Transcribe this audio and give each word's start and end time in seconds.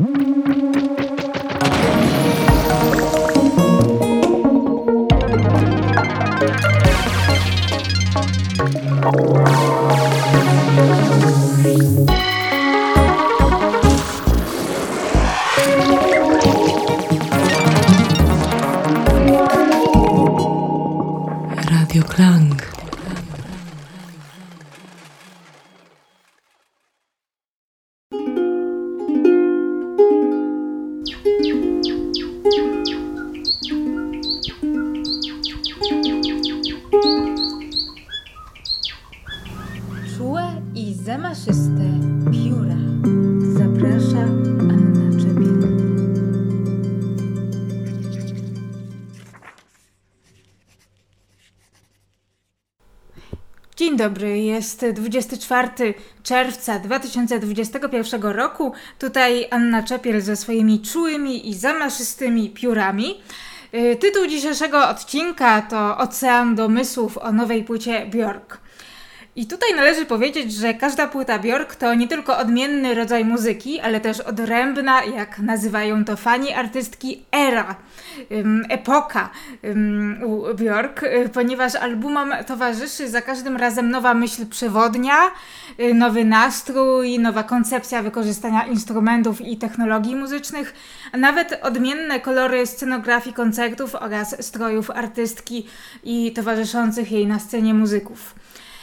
Mm-hmm. 0.00 0.29
Jest 54.60 54.86
24 54.92 55.94
czerwca 56.22 56.78
2021 56.78 58.22
roku. 58.22 58.72
Tutaj 58.98 59.46
Anna 59.50 59.82
Czepiel 59.82 60.20
ze 60.20 60.36
swoimi 60.36 60.80
czułymi 60.80 61.48
i 61.48 61.54
zamaszystymi 61.54 62.50
piórami. 62.50 63.20
Y, 63.74 63.96
tytuł 63.96 64.26
dzisiejszego 64.26 64.88
odcinka 64.88 65.62
to 65.62 65.98
Ocean 65.98 66.54
domysłów 66.54 67.18
o 67.18 67.32
nowej 67.32 67.64
płycie 67.64 68.06
Björk. 68.06 68.56
I 69.36 69.46
tutaj 69.46 69.74
należy 69.76 70.06
powiedzieć, 70.06 70.52
że 70.52 70.74
każda 70.74 71.06
płyta 71.06 71.38
Björk 71.38 71.74
to 71.74 71.94
nie 71.94 72.08
tylko 72.08 72.38
odmienny 72.38 72.94
rodzaj 72.94 73.24
muzyki, 73.24 73.80
ale 73.80 74.00
też 74.00 74.20
odrębna, 74.20 75.04
jak 75.04 75.38
nazywają 75.38 76.04
to 76.04 76.16
fani 76.16 76.52
artystki, 76.52 77.24
era, 77.32 77.76
epoka 78.68 79.30
u 80.26 80.54
Björk, 80.54 81.02
y, 81.02 81.28
ponieważ 81.28 81.74
albumom 81.74 82.32
towarzyszy 82.46 83.08
za 83.08 83.22
każdym 83.22 83.56
razem 83.56 83.90
nowa 83.90 84.14
myśl 84.14 84.46
przewodnia, 84.46 85.16
y, 85.80 85.94
nowy 85.94 86.24
nastrój, 86.24 87.18
nowa 87.18 87.42
koncepcja 87.42 88.02
wykorzystania 88.02 88.66
instrumentów 88.66 89.40
i 89.40 89.56
technologii 89.56 90.16
muzycznych, 90.16 90.74
a 91.12 91.16
nawet 91.16 91.60
odmienne 91.62 92.20
kolory 92.20 92.66
scenografii 92.66 93.34
koncertów 93.34 93.94
oraz 93.94 94.46
strojów 94.46 94.90
artystki 94.90 95.66
i 96.04 96.32
towarzyszących 96.32 97.12
jej 97.12 97.26
na 97.26 97.38
scenie 97.38 97.74
muzyków. 97.74 98.39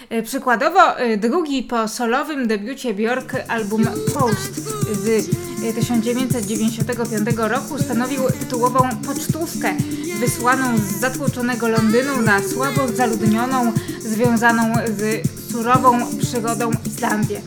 E, 0.10 0.24
przykładowo 0.24 0.98
e, 0.98 1.18
drugi 1.18 1.64
po 1.64 1.88
solowym 1.88 2.48
debiucie 2.48 2.94
Björk 2.94 3.36
album 3.48 3.84
Post 4.14 4.56
z 4.92 5.30
1995 5.76 7.30
e, 7.40 7.48
roku 7.48 7.78
stanowił 7.80 8.22
tytułową 8.40 8.80
pocztówkę 9.06 9.74
wysłaną 10.20 10.78
z 10.78 10.82
zatłoczonego 10.82 11.68
Londynu 11.68 12.22
na 12.22 12.42
słabo 12.42 12.88
zaludnioną, 12.88 13.74
związaną 14.00 14.74
z 14.98 15.28
surową 15.52 16.18
przygodą 16.20 16.72
Islandię. 16.86 17.42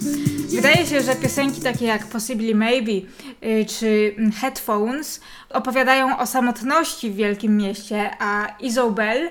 Wydaje 0.50 0.86
się, 0.86 1.00
że 1.00 1.14
piosenki 1.14 1.60
takie 1.60 1.84
jak 1.84 2.06
Possibly 2.06 2.54
Maybe 2.54 2.92
czy 3.66 4.14
Headphones 4.40 5.20
opowiadają 5.50 6.18
o 6.18 6.26
samotności 6.26 7.10
w 7.10 7.16
wielkim 7.16 7.56
mieście, 7.56 8.10
a 8.18 8.56
Isobel, 8.60 9.30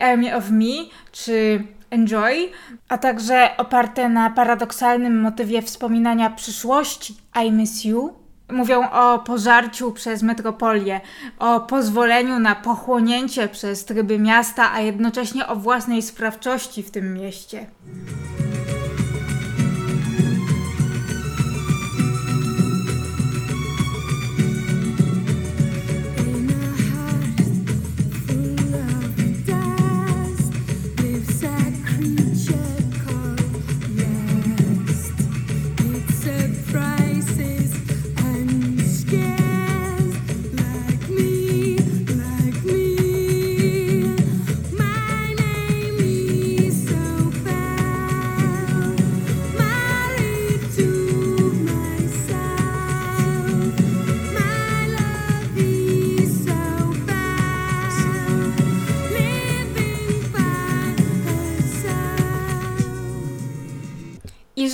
Army 0.00 0.36
of 0.36 0.50
Me 0.50 0.74
czy 1.12 1.64
Enjoy, 1.90 2.50
a 2.88 2.98
także 2.98 3.50
oparte 3.56 4.08
na 4.08 4.30
paradoksalnym 4.30 5.20
motywie 5.20 5.62
wspominania 5.62 6.30
przyszłości 6.30 7.16
I 7.44 7.52
Miss 7.52 7.84
You, 7.84 8.14
mówią 8.50 8.90
o 8.90 9.18
pożarciu 9.18 9.92
przez 9.92 10.22
metropolię, 10.22 11.00
o 11.38 11.60
pozwoleniu 11.60 12.38
na 12.38 12.54
pochłonięcie 12.54 13.48
przez 13.48 13.84
tryby 13.84 14.18
miasta, 14.18 14.72
a 14.72 14.80
jednocześnie 14.80 15.46
o 15.46 15.56
własnej 15.56 16.02
sprawczości 16.02 16.82
w 16.82 16.90
tym 16.90 17.14
mieście. 17.14 17.66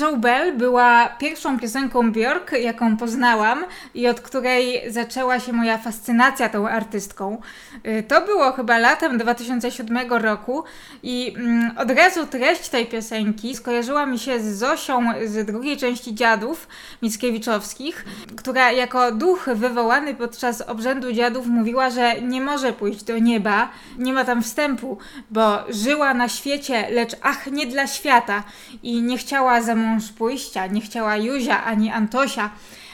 Joe 0.00 0.16
Bell 0.16 0.56
była 0.56 1.08
pierwszą 1.08 1.58
piosenką 1.58 2.12
Björk, 2.12 2.52
jaką 2.52 2.96
poznałam 2.96 3.64
i 3.94 4.08
od 4.08 4.20
której 4.20 4.92
zaczęła 4.92 5.40
się 5.40 5.52
moja 5.52 5.78
fascynacja 5.78 6.48
tą 6.48 6.68
artystką. 6.68 7.40
Y, 7.86 8.02
to 8.02 8.20
było 8.26 8.52
chyba 8.52 8.78
latem 8.78 9.18
2007 9.18 10.12
roku 10.12 10.64
i 11.02 11.34
mm, 11.36 11.78
od 11.78 11.90
razu 11.90 12.26
treść 12.26 12.68
tej 12.68 12.86
piosenki 12.86 13.56
skojarzyła 13.56 14.06
mi 14.06 14.18
się 14.18 14.40
z 14.40 14.58
Zosią 14.58 15.02
z 15.26 15.46
drugiej 15.46 15.76
części 15.76 16.14
Dziadów 16.14 16.68
Mickiewiczowskich, 17.02 18.04
która 18.36 18.72
jako 18.72 19.12
duch 19.12 19.48
wywołany 19.54 20.14
podczas 20.14 20.60
obrzędu 20.60 21.12
dziadów 21.12 21.46
mówiła, 21.46 21.90
że 21.90 22.20
nie 22.20 22.40
może 22.40 22.72
pójść 22.72 23.04
do 23.04 23.18
nieba, 23.18 23.68
nie 23.98 24.12
ma 24.12 24.24
tam 24.24 24.42
wstępu, 24.42 24.98
bo 25.30 25.58
żyła 25.68 26.14
na 26.14 26.28
świecie, 26.28 26.90
lecz 26.90 27.16
ach, 27.22 27.46
nie 27.46 27.66
dla 27.66 27.86
świata 27.86 28.42
i 28.82 29.02
nie 29.02 29.18
chciała 29.18 29.62
za 29.62 29.74
mąż 29.82 30.12
pójścia, 30.12 30.66
nie 30.66 30.80
chciała 30.80 31.16
Juzia 31.16 31.64
ani 31.64 31.90
Antosia, 31.90 32.50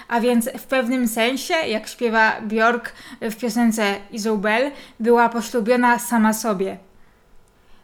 a 0.09 0.21
więc 0.21 0.51
w 0.59 0.67
pewnym 0.67 1.09
sensie, 1.09 1.55
jak 1.55 1.89
śpiewa 1.89 2.41
Björk 2.41 2.93
w 3.21 3.37
piosence 3.37 3.95
Isobel, 4.11 4.71
była 5.01 5.29
poślubiona 5.29 5.99
sama 5.99 6.33
sobie. 6.33 6.79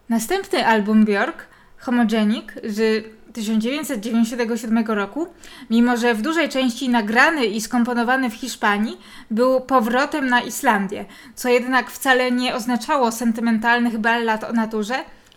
Następny 0.09 0.67
album 0.67 1.05
Björk, 1.05 1.47
Homogenic 1.79 2.47
z 2.65 3.07
1997 3.33 4.85
roku, 4.87 5.27
mimo 5.71 5.97
że 5.97 6.15
w 6.15 6.23
dużej 6.23 6.49
części 6.49 6.89
nagrany 6.89 7.47
i 7.47 7.61
skomponowany 7.61 8.31
w 8.31 8.35
Hiszpanii, 8.35 8.99
był 9.31 9.61
powrotem 9.61 10.29
na 10.29 10.41
Islandię, 10.41 11.05
co 11.35 11.49
jednak 11.49 11.91
wcale 11.91 12.31
nie 12.31 12.55
oznaczało 12.55 13.13
sentymentalnych 13.13 13.99
ballad 13.99 14.45
o 14.45 14.53
naturze, 14.53 14.95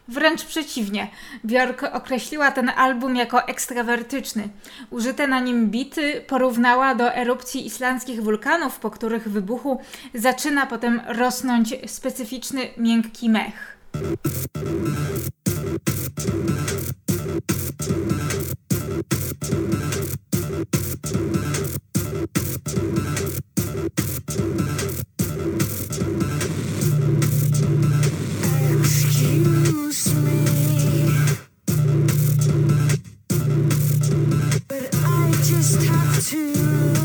Wręcz 0.09 0.43
przeciwnie, 0.45 1.07
Björk 1.45 1.83
określiła 1.93 2.51
ten 2.51 2.69
album 2.69 3.15
jako 3.15 3.47
ekstrawertyczny. 3.47 4.49
Użyte 4.89 5.27
na 5.27 5.39
nim 5.39 5.69
bity 5.69 6.23
porównała 6.27 6.95
do 6.95 7.15
erupcji 7.15 7.65
islandzkich 7.65 8.23
wulkanów, 8.23 8.79
po 8.79 8.91
których 8.91 9.29
wybuchu 9.29 9.81
zaczyna 10.13 10.65
potem 10.65 11.01
rosnąć 11.07 11.75
specyficzny 11.85 12.67
miękki 12.77 13.29
mech. 13.29 13.77
to 36.29 36.96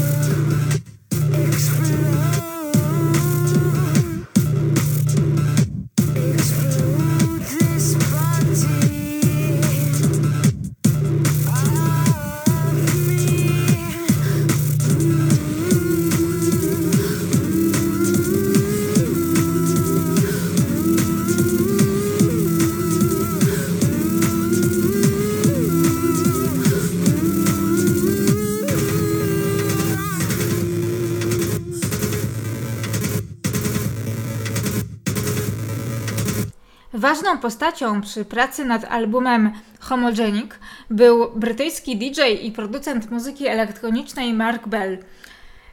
Ważną 37.03 37.39
postacią 37.39 38.01
przy 38.01 38.25
pracy 38.25 38.65
nad 38.65 38.85
albumem 38.85 39.53
Homogenic 39.81 40.51
był 40.91 41.31
brytyjski 41.37 41.97
DJ 41.97 42.21
i 42.43 42.53
producent 42.53 43.11
muzyki 43.11 43.47
elektronicznej 43.47 44.35
Mark 44.35 44.69
Bell. 44.69 44.99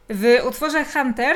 W 0.10 0.48
utworze 0.48 0.86
Hunter, 0.86 1.36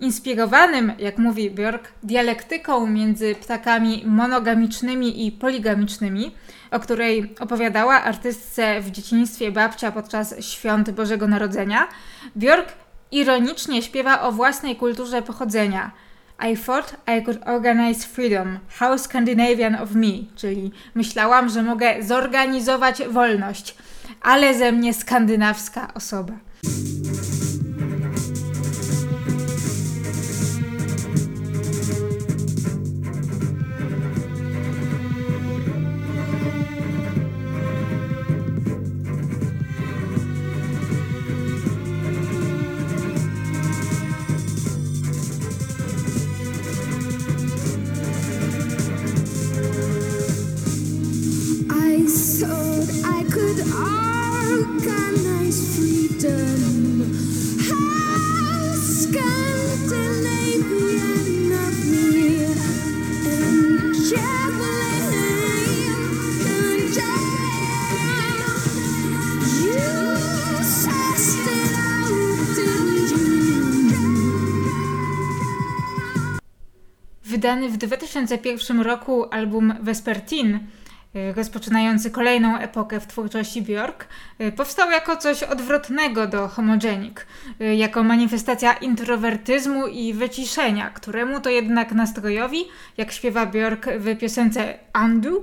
inspirowanym, 0.00 0.92
jak 0.98 1.18
mówi 1.18 1.50
Björk, 1.50 1.88
dialektyką 2.02 2.86
między 2.86 3.34
ptakami 3.34 4.02
monogamicznymi 4.06 5.26
i 5.26 5.32
poligamicznymi, 5.32 6.34
o 6.70 6.80
której 6.80 7.34
opowiadała 7.40 8.02
artystce 8.02 8.80
w 8.80 8.90
dzieciństwie 8.90 9.52
babcia 9.52 9.92
podczas 9.92 10.44
świąt 10.44 10.90
Bożego 10.90 11.28
Narodzenia, 11.28 11.88
Björk 12.36 12.68
ironicznie 13.12 13.82
śpiewa 13.82 14.20
o 14.20 14.32
własnej 14.32 14.76
kulturze 14.76 15.22
pochodzenia– 15.22 15.90
i 16.38 16.56
thought 16.56 16.94
I 17.06 17.22
could 17.24 17.40
organize 17.46 18.06
freedom. 18.06 18.58
How 18.78 18.98
Scandinavian 18.98 19.74
of 19.74 19.90
me, 19.94 20.12
czyli 20.36 20.72
myślałam, 20.94 21.48
że 21.48 21.62
mogę 21.62 22.02
zorganizować 22.02 23.02
wolność, 23.10 23.74
ale 24.22 24.54
ze 24.58 24.72
mnie 24.72 24.94
skandynawska 24.94 25.94
osoba. 25.94 26.32
Wydany 77.54 77.68
w 77.68 77.76
2001 77.76 78.80
roku 78.80 79.24
album 79.30 79.74
Vespertine, 79.80 80.60
y, 81.16 81.32
rozpoczynający 81.36 82.10
kolejną 82.10 82.58
epokę 82.58 83.00
w 83.00 83.06
twórczości 83.06 83.62
Björk, 83.62 84.04
y, 84.40 84.52
powstał 84.52 84.90
jako 84.90 85.16
coś 85.16 85.42
odwrotnego 85.42 86.26
do 86.26 86.48
Homogenic, 86.48 87.16
y, 87.60 87.74
jako 87.74 88.02
manifestacja 88.02 88.72
introwertyzmu 88.72 89.86
i 89.86 90.14
wyciszenia, 90.14 90.90
któremu 90.90 91.40
to 91.40 91.50
jednak 91.50 91.92
nastrojowi, 91.92 92.64
jak 92.96 93.12
śpiewa 93.12 93.46
Björk 93.46 93.98
w 93.98 94.18
piosence 94.18 94.78
Undo, 95.04 95.42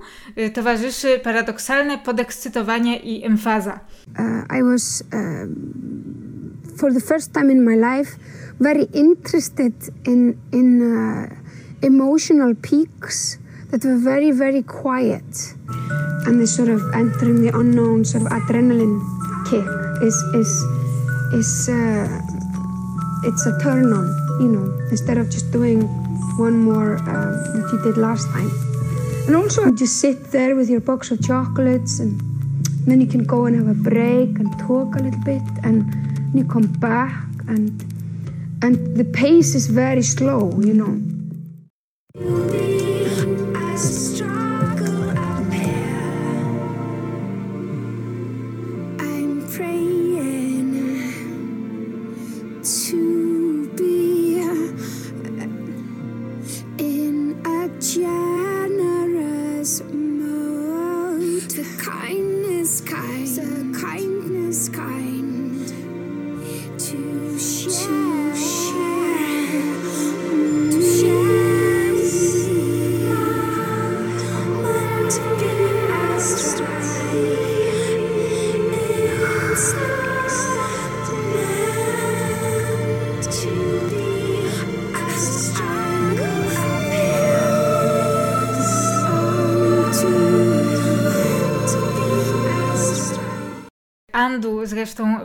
towarzyszy 0.54 1.20
paradoksalne 1.24 1.98
podekscytowanie 1.98 2.98
i 2.98 3.26
emfaza. 3.26 3.80
Uh, 4.20 4.58
I 4.60 4.64
was 4.64 5.04
uh, 5.14 6.78
for 6.78 6.94
the 6.94 7.02
first 7.02 7.34
time 7.34 7.52
in 7.52 7.64
my 7.64 7.76
life 7.76 8.18
very 8.60 8.88
interested 8.94 9.74
in 10.08 10.38
in 10.52 10.82
uh, 10.82 11.41
emotional 11.82 12.56
peaks 12.56 13.38
that 13.70 13.84
were 13.86 13.98
very, 13.98 14.32
very 14.32 14.62
quiet. 14.62 15.24
And 16.26 16.40
this 16.40 16.56
sort 16.56 16.70
of 16.70 16.82
entering 16.94 17.42
the 17.42 17.58
unknown 17.58 18.06
sort 18.06 18.24
of 18.24 18.30
adrenaline 18.30 19.00
kick 19.50 19.66
is, 20.04 20.16
is, 20.34 20.64
is 21.34 21.70
uh, 21.70 22.22
it's 23.24 23.46
a 23.46 23.58
turn 23.60 23.94
on, 23.94 24.08
you 24.40 24.48
know, 24.48 24.88
instead 24.90 25.18
of 25.18 25.30
just 25.30 25.52
doing 25.52 25.82
one 26.38 26.64
more 26.64 26.98
uh, 26.98 27.32
that 27.54 27.70
you 27.72 27.82
did 27.82 27.98
last 27.98 28.28
time. 28.30 28.52
And 29.28 29.36
also, 29.36 29.66
you 29.66 29.76
just 29.76 30.00
sit 30.00 30.32
there 30.32 30.56
with 30.56 30.70
your 30.70 30.80
box 30.80 31.12
of 31.12 31.22
chocolates, 31.22 32.00
and 32.00 32.20
then 32.86 33.00
you 33.00 33.08
can 33.08 33.24
go 33.24 33.46
and 33.46 33.56
have 33.56 33.68
a 33.68 33.80
break 33.80 34.40
and 34.40 34.52
talk 34.60 34.96
a 34.96 35.00
little 35.00 35.22
bit, 35.22 35.44
and 35.64 35.86
you 36.36 36.44
come 36.44 36.68
back, 36.80 37.24
and 37.48 37.86
and 38.64 38.96
the 38.98 39.06
pace 39.06 39.56
is 39.56 39.68
very 39.68 40.02
slow, 40.02 40.52
you 40.62 40.74
know. 40.74 41.11
Andu 42.20 42.71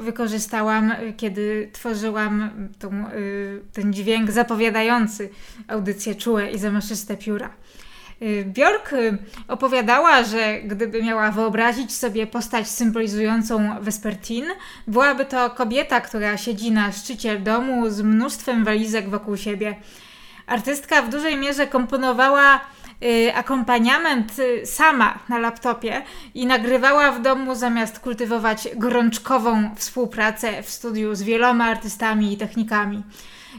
wykorzystałam, 0.06 0.92
kiedy 1.16 1.70
tworzyłam 1.72 2.50
tą, 2.78 3.10
y, 3.10 3.60
ten 3.72 3.92
dźwięk 3.92 4.30
zapowiadający 4.30 5.30
audycję 5.68 6.14
czułe 6.14 6.50
i 6.50 6.58
zamaszyste 6.58 7.16
pióra. 7.16 7.50
Y, 8.22 8.44
Bjork 8.44 8.92
y, 8.92 9.18
opowiadała, 9.48 10.24
że 10.24 10.60
gdyby 10.60 11.02
miała 11.02 11.30
wyobrazić 11.30 11.94
sobie 11.94 12.26
postać 12.26 12.68
symbolizującą 12.68 13.80
Vespertin, 13.80 14.44
byłaby 14.86 15.24
to 15.24 15.50
kobieta, 15.50 16.00
która 16.00 16.36
siedzi 16.36 16.70
na 16.70 16.92
szczycie 16.92 17.38
domu 17.38 17.90
z 17.90 18.02
mnóstwem 18.02 18.64
walizek 18.64 19.08
wokół 19.08 19.36
siebie. 19.36 19.76
Artystka 20.46 21.02
w 21.02 21.10
dużej 21.10 21.36
mierze 21.36 21.66
komponowała 21.66 22.60
Y, 22.60 22.85
akompaniament 23.34 24.38
y, 24.38 24.66
sama 24.66 25.18
na 25.28 25.38
laptopie 25.38 26.02
i 26.34 26.46
nagrywała 26.46 27.12
w 27.12 27.22
domu 27.22 27.54
zamiast 27.54 27.98
kultywować 27.98 28.68
gorączkową 28.76 29.74
współpracę 29.76 30.62
w 30.62 30.70
studiu 30.70 31.14
z 31.14 31.22
wieloma 31.22 31.64
artystami 31.64 32.32
i 32.32 32.36
technikami. 32.36 33.02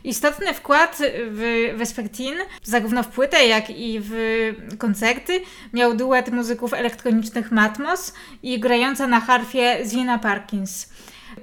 Istotny 0.04 0.54
wkład 0.54 0.98
w 1.32 1.74
Vespertin, 1.78 2.34
zarówno 2.64 3.04
w 3.04 3.08
płytę, 3.08 3.48
jak 3.48 3.70
i 3.70 4.00
w 4.04 4.16
koncerty, 4.78 5.42
miał 5.74 5.96
duet 5.96 6.32
muzyków 6.32 6.74
elektronicznych 6.74 7.52
Matmos 7.52 8.14
i 8.44 8.60
grająca 8.60 9.08
na 9.08 9.20
harfie 9.20 9.78
Zina 9.86 10.20
Parkins. 10.20 10.90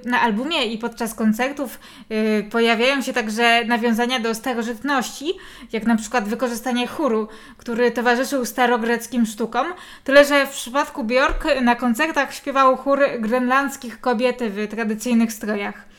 Na 0.05 0.21
albumie 0.21 0.65
i 0.65 0.77
podczas 0.77 1.13
koncertów 1.13 1.79
yy, 2.09 2.43
pojawiają 2.51 3.01
się 3.01 3.13
także 3.13 3.65
nawiązania 3.65 4.19
do 4.19 4.35
starożytności, 4.35 5.33
jak 5.71 5.85
na 5.85 5.95
przykład 5.95 6.27
wykorzystanie 6.27 6.87
chóru, 6.87 7.27
który 7.57 7.91
towarzyszył 7.91 8.45
starogreckim 8.45 9.25
sztukom, 9.25 9.67
tyle 10.03 10.25
że 10.25 10.47
w 10.47 10.49
przypadku 10.49 11.03
Björk 11.03 11.61
na 11.61 11.75
koncertach 11.75 12.33
śpiewał 12.33 12.77
chór 12.77 12.99
grenlandzkich 13.19 14.01
kobiet 14.01 14.39
w 14.43 14.67
tradycyjnych 14.67 15.33
strojach. 15.33 15.94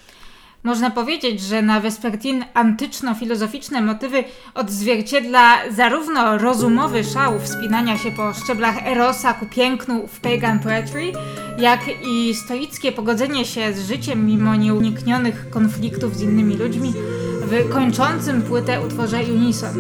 Można 0.67 0.91
powiedzieć, 0.91 1.41
że 1.41 1.63
na 1.63 1.81
Vespertin 1.81 2.45
antyczno-filozoficzne 2.55 3.83
motywy 3.83 4.25
odzwierciedla 4.55 5.57
zarówno 5.71 6.39
rozumowy 6.39 7.05
szał 7.05 7.41
wspinania 7.41 7.99
się 7.99 8.11
po 8.11 8.35
szczeblach 8.35 8.87
Erosa 8.87 9.35
ku 9.35 9.47
pięknu 9.47 10.07
w 10.07 10.21
pagan 10.21 10.59
poetry, 10.59 11.13
jak 11.59 11.81
i 12.09 12.35
stoickie 12.35 12.93
pogodzenie 12.93 13.45
się 13.45 13.73
z 13.73 13.89
życiem 13.89 14.27
mimo 14.27 14.57
nieuniknionych 14.57 15.51
konfliktów 15.51 16.17
z 16.17 16.23
innymi 16.23 16.57
ludźmi 16.57 16.93
w 17.41 17.69
kończącym 17.69 18.43
płytę 18.43 18.87
utworze 18.87 19.19
Unison. 19.19 19.75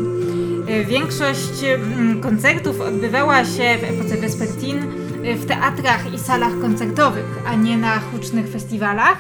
Większość 0.89 1.65
mm, 1.65 2.21
koncertów 2.21 2.81
odbywała 2.81 3.45
się 3.45 3.79
w 3.81 3.85
epoce 3.85 4.17
Vespertin 4.17 4.79
w 5.37 5.47
teatrach 5.47 6.15
i 6.15 6.19
salach 6.19 6.61
koncertowych, 6.61 7.39
a 7.47 7.55
nie 7.55 7.79
na 7.79 7.99
hucznych 7.99 8.49
festiwalach 8.49 9.19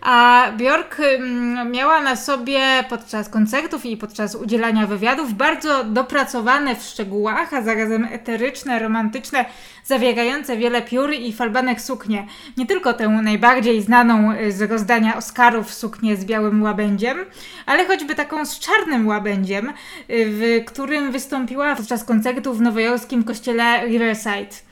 a 0.00 0.46
Björk 0.56 1.00
mm, 1.00 1.72
miała 1.72 2.02
na 2.02 2.16
sobie 2.16 2.84
podczas 2.88 3.28
koncertów 3.28 3.86
i 3.86 3.96
podczas 3.96 4.34
udzielania 4.34 4.86
wywiadów 4.86 5.34
bardzo 5.34 5.84
dopracowane 5.84 6.76
w 6.76 6.82
szczegółach, 6.82 7.54
a 7.54 7.62
zarazem 7.62 8.04
eteryczne, 8.04 8.78
romantyczne, 8.78 9.44
zawierające 9.84 10.56
wiele 10.56 10.82
piór 10.82 11.12
i 11.12 11.32
falbanek 11.32 11.80
suknie. 11.80 12.26
Nie 12.56 12.66
tylko 12.66 12.94
tę 12.94 13.08
najbardziej 13.08 13.82
znaną 13.82 14.32
y, 14.32 14.52
z 14.52 14.70
rozdania 14.70 15.16
Oscarów 15.16 15.74
suknię 15.74 16.16
z 16.16 16.24
białym 16.24 16.62
łabędziem, 16.62 17.18
ale 17.66 17.86
choćby 17.86 18.14
taką 18.14 18.46
z 18.46 18.58
czarnym 18.58 19.06
łabędziem, 19.06 19.68
y, 19.68 19.72
w 20.08 20.64
którym 20.66 21.12
wystąpiła 21.12 21.76
podczas 21.76 22.04
koncertu 22.04 22.54
w 22.54 22.60
nowojorskim 22.60 23.24
kościele 23.24 23.86
Riverside. 23.86 24.67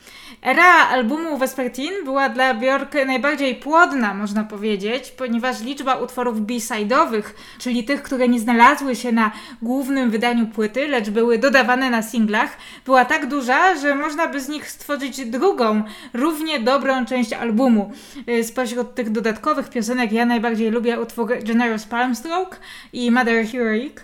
Era 0.46 0.88
albumu 0.88 1.38
Vespertine 1.38 2.02
była 2.04 2.28
dla 2.28 2.54
Björk 2.54 3.06
najbardziej 3.06 3.54
płodna, 3.54 4.14
można 4.14 4.44
powiedzieć, 4.44 5.10
ponieważ 5.10 5.60
liczba 5.60 5.94
utworów 5.94 6.40
b-side'owych, 6.40 7.22
czyli 7.58 7.84
tych, 7.84 8.02
które 8.02 8.28
nie 8.28 8.40
znalazły 8.40 8.96
się 8.96 9.12
na 9.12 9.32
głównym 9.62 10.10
wydaniu 10.10 10.46
płyty, 10.46 10.88
lecz 10.88 11.10
były 11.10 11.38
dodawane 11.38 11.90
na 11.90 12.02
singlach, 12.02 12.56
była 12.84 13.04
tak 13.04 13.26
duża, 13.26 13.76
że 13.76 13.94
można 13.94 14.28
by 14.28 14.40
z 14.40 14.48
nich 14.48 14.70
stworzyć 14.70 15.24
drugą, 15.26 15.82
równie 16.14 16.60
dobrą 16.60 17.06
część 17.06 17.32
albumu. 17.32 17.92
Y, 18.28 18.44
spośród 18.44 18.94
tych 18.94 19.10
dodatkowych 19.10 19.70
piosenek 19.70 20.12
ja 20.12 20.24
najbardziej 20.26 20.70
lubię 20.70 21.00
utwór 21.00 21.38
Generous 21.42 21.84
Palmstroke 21.84 22.56
i 22.92 23.10
Mother 23.10 23.46
Heroic. 23.46 23.94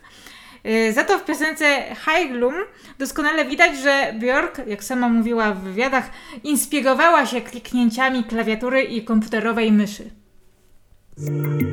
Y, 0.67 0.93
za 0.93 1.05
to 1.05 1.19
w 1.19 1.25
piosence 1.25 1.85
Gloom 2.33 2.55
doskonale 2.99 3.45
widać, 3.45 3.79
że 3.79 4.15
Björk, 4.19 4.67
jak 4.67 4.85
sama 4.85 5.09
mówiła 5.09 5.53
w 5.53 5.61
wywiadach, 5.61 6.11
inspirowała 6.45 7.27
się 7.27 7.41
kliknięciami 7.41 8.25
klawiatury 8.25 8.83
i 8.83 9.05
komputerowej 9.05 9.73
myszy. 9.73 10.11
z 11.17 11.73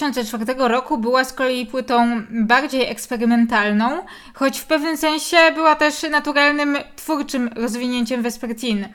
2004 0.00 0.54
roku 0.58 0.98
była 0.98 1.24
z 1.24 1.32
kolei 1.32 1.66
płytą 1.66 2.22
bardziej 2.30 2.90
eksperymentalną, 2.90 4.04
choć 4.34 4.58
w 4.58 4.66
pewnym 4.66 4.96
sensie 4.96 5.36
była 5.54 5.76
też 5.76 6.02
naturalnym, 6.10 6.76
twórczym 6.96 7.50
rozwinięciem 7.56 8.22
Vespertine. 8.22 8.88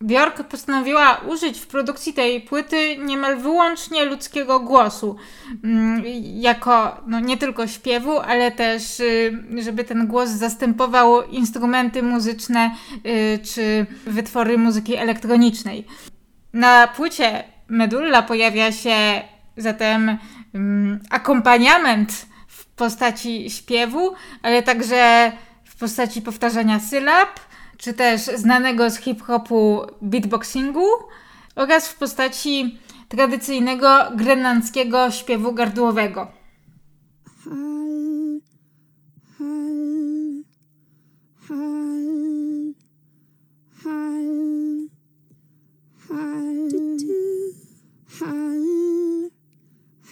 Björk 0.00 0.42
postanowiła 0.44 1.20
użyć 1.28 1.58
w 1.58 1.66
produkcji 1.66 2.12
tej 2.12 2.40
płyty 2.40 2.96
niemal 2.96 3.36
wyłącznie 3.36 4.04
ludzkiego 4.04 4.60
głosu, 4.60 5.16
mm, 5.64 6.02
jako 6.34 7.00
no, 7.06 7.20
nie 7.20 7.36
tylko 7.36 7.66
śpiewu, 7.66 8.18
ale 8.18 8.50
też, 8.50 9.00
y, 9.00 9.42
żeby 9.62 9.84
ten 9.84 10.06
głos 10.06 10.28
zastępował 10.28 11.22
instrumenty 11.22 12.02
muzyczne 12.02 12.74
y, 13.06 13.38
czy 13.54 13.86
wytwory 14.06 14.58
muzyki 14.58 14.96
elektronicznej. 14.96 15.84
Na 16.52 16.88
płycie 16.88 17.44
Medulla 17.68 18.22
pojawia 18.22 18.72
się 18.72 19.22
Zatem 19.60 20.18
um, 20.54 21.00
akompaniament 21.10 22.26
w 22.46 22.66
postaci 22.66 23.50
śpiewu, 23.50 24.14
ale 24.42 24.62
także 24.62 25.32
w 25.64 25.76
postaci 25.76 26.22
powtarzania 26.22 26.80
sylab, 26.80 27.40
czy 27.78 27.94
też 27.94 28.20
znanego 28.20 28.90
z 28.90 28.96
hip-hopu 28.96 29.86
beatboxingu 30.02 30.86
oraz 31.56 31.88
w 31.88 31.94
postaci 31.94 32.78
tradycyjnego 33.08 34.10
grenlandzkiego 34.14 35.10
śpiewu 35.10 35.52
gardłowego. 35.52 36.40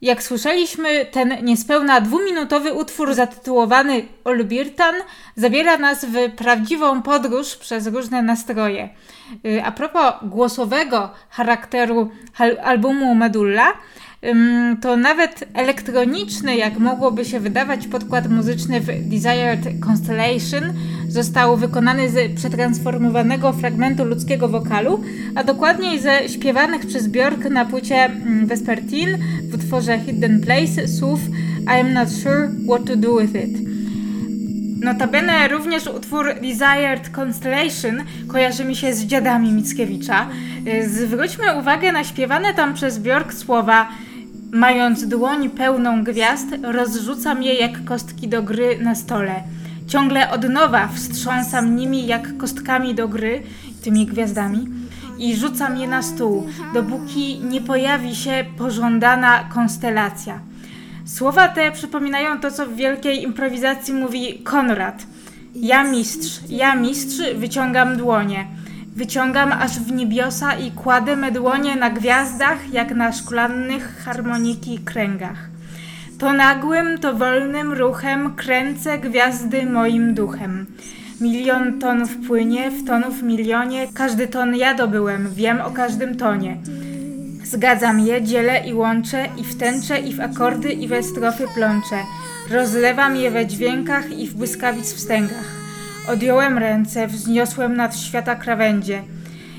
Jak 0.06 0.24
słyszeliśmy, 0.24 1.06
ten 1.06 1.34
niespełna 1.44 2.02
dwuminutowy 2.02 2.74
utwór 2.74 3.14
zatytułowany 3.14 4.06
Olbirtan 4.24 4.96
zabiera 5.36 5.78
nas 5.78 6.06
w 6.06 6.32
prawdziwą 6.36 7.02
podróż 7.02 7.56
przez 7.56 7.88
różne 7.88 8.22
nastroje. 8.22 8.90
Y, 9.46 9.64
a 9.64 9.72
propos 9.72 10.14
głosowego 10.24 11.10
charakteru 11.30 12.10
albumu 12.64 13.16
Medulla, 13.16 13.74
to 14.82 14.98
nawet 14.98 15.44
elektroniczny, 15.54 16.56
jak 16.56 16.78
mogłoby 16.78 17.26
się 17.26 17.40
wydawać, 17.40 17.88
podkład 17.88 18.30
muzyczny 18.30 18.82
w 18.82 19.10
Desired 19.10 19.60
Constellation 19.86 20.74
został 21.15 21.57
wykonany 21.57 22.10
z 22.10 22.36
przetransformowanego 22.36 23.53
fragmentu 23.53 24.05
ludzkiego 24.05 24.48
wokalu, 24.48 25.01
a 25.36 25.43
dokładniej 25.43 26.00
ze 26.00 26.29
śpiewanych 26.29 26.86
przez 26.86 27.07
Björk 27.07 27.50
na 27.50 27.65
płycie 27.65 27.95
mm, 27.95 28.48
Vespertine 28.48 29.17
w 29.51 29.55
utworze 29.55 30.00
Hidden 30.00 30.41
Place 30.41 30.88
słów 30.88 31.19
I'm 31.65 31.93
not 31.93 32.10
sure 32.24 32.50
what 32.67 32.86
to 32.88 32.95
do 32.95 33.17
with 33.17 33.36
it. 33.36 33.65
Notabene 34.84 35.48
również 35.48 35.88
utwór 35.88 36.25
Desired 36.41 37.10
Constellation 37.10 38.03
kojarzy 38.27 38.65
mi 38.65 38.75
się 38.75 38.93
z 38.93 39.05
dziadami 39.05 39.51
Mickiewicza. 39.51 40.27
Zwróćmy 40.88 41.60
uwagę 41.60 41.91
na 41.91 42.03
śpiewane 42.03 42.53
tam 42.53 42.74
przez 42.74 43.00
Björk 43.00 43.34
słowa 43.34 43.88
Mając 44.51 45.07
dłoń 45.07 45.50
pełną 45.50 46.03
gwiazd, 46.03 46.48
rozrzucam 46.63 47.43
je 47.43 47.53
jak 47.53 47.86
kostki 47.86 48.27
do 48.27 48.43
gry 48.43 48.77
na 48.81 48.95
stole. 48.95 49.43
Ciągle 49.88 50.32
od 50.32 50.50
nowa 50.50 50.88
wstrząsam 50.88 51.75
nimi 51.75 52.08
jak 52.08 52.38
kostkami 52.38 52.96
do 52.96 53.08
gry, 53.08 53.44
tymi 53.84 54.06
gwiazdami, 54.06 54.68
i 55.18 55.36
rzucam 55.36 55.77
je 55.77 55.88
na 55.88 56.01
stół, 56.01 56.48
dopóki 56.74 57.39
nie 57.39 57.62
pojawi 57.62 58.15
się 58.15 58.46
pożądana 58.58 59.44
konstelacja. 59.54 60.39
Słowa 61.06 61.48
te 61.48 61.72
przypominają 61.72 62.39
to, 62.39 62.51
co 62.51 62.65
w 62.65 62.75
wielkiej 62.75 63.24
improwizacji 63.24 63.94
mówi 63.94 64.39
Konrad. 64.44 65.04
Ja 65.56 65.84
mistrz, 65.84 66.39
ja 66.50 66.75
mistrz, 66.75 67.34
wyciągam 67.36 67.98
dłonie. 67.98 68.48
Wyciągam 68.96 69.51
aż 69.51 69.80
w 69.80 69.92
niebiosa 69.92 70.54
i 70.54 70.72
kładę 70.72 71.15
me 71.15 71.32
dłonie 71.32 71.75
na 71.75 71.89
gwiazdach, 71.89 72.74
jak 72.74 72.96
na 72.96 73.12
szklannych 73.12 74.04
harmoniki 74.06 74.80
kręgach. 74.80 75.55
To 76.19 76.34
nagłym, 76.34 76.98
to 76.98 77.13
wolnym 77.13 77.74
ruchem 77.74 78.36
kręcę 78.36 79.00
gwiazdy 79.00 79.65
moim 79.65 80.13
duchem. 80.13 80.65
Milion 81.22 81.79
tonów 81.79 82.10
płynie, 82.27 82.72
w 82.72 82.86
tonów 82.88 83.24
milionie, 83.24 83.88
każdy 83.93 84.27
ton 84.27 84.55
ja 84.55 84.74
dobyłem, 84.74 85.29
wiem 85.34 85.62
o 85.62 85.72
każdym 85.72 86.17
tonie. 86.17 86.57
Zgadzam 87.43 88.00
je, 88.00 88.22
dzielę 88.22 88.67
i 88.67 88.74
łączę, 88.74 89.27
i 89.38 89.43
w 89.43 89.57
tęcze, 89.57 90.00
i 90.00 90.13
w 90.13 90.22
akordy, 90.22 90.72
i 90.72 90.88
we 90.88 91.03
strofy 91.03 91.45
plączę. 91.55 91.95
Rozlewam 92.51 93.15
je 93.15 93.31
we 93.31 93.45
dźwiękach 93.45 94.12
i 94.19 94.27
w 94.27 94.36
błyskawic 94.36 94.93
wstęgach. 94.93 95.51
Odjąłem 96.10 96.57
ręce, 96.57 97.07
wzniosłem 97.07 97.75
nad 97.75 97.98
świata 97.98 98.36
krawędzie 98.36 99.01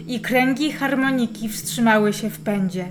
i 0.06 0.20
kręgi 0.20 0.72
harmoniki 0.72 1.48
wstrzymały 1.48 2.12
się 2.12 2.30
w 2.30 2.40
pędzie. 2.40 2.84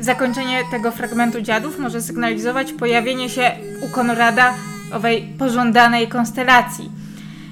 Zakończenie 0.00 0.62
tego 0.70 0.90
fragmentu 0.90 1.40
dziadów 1.40 1.78
może 1.78 2.02
sygnalizować 2.02 2.72
pojawienie 2.72 3.28
się 3.28 3.50
u 3.82 3.88
Konrada 3.88 4.54
owej 4.92 5.22
pożądanej 5.38 6.08
konstelacji. 6.08 6.90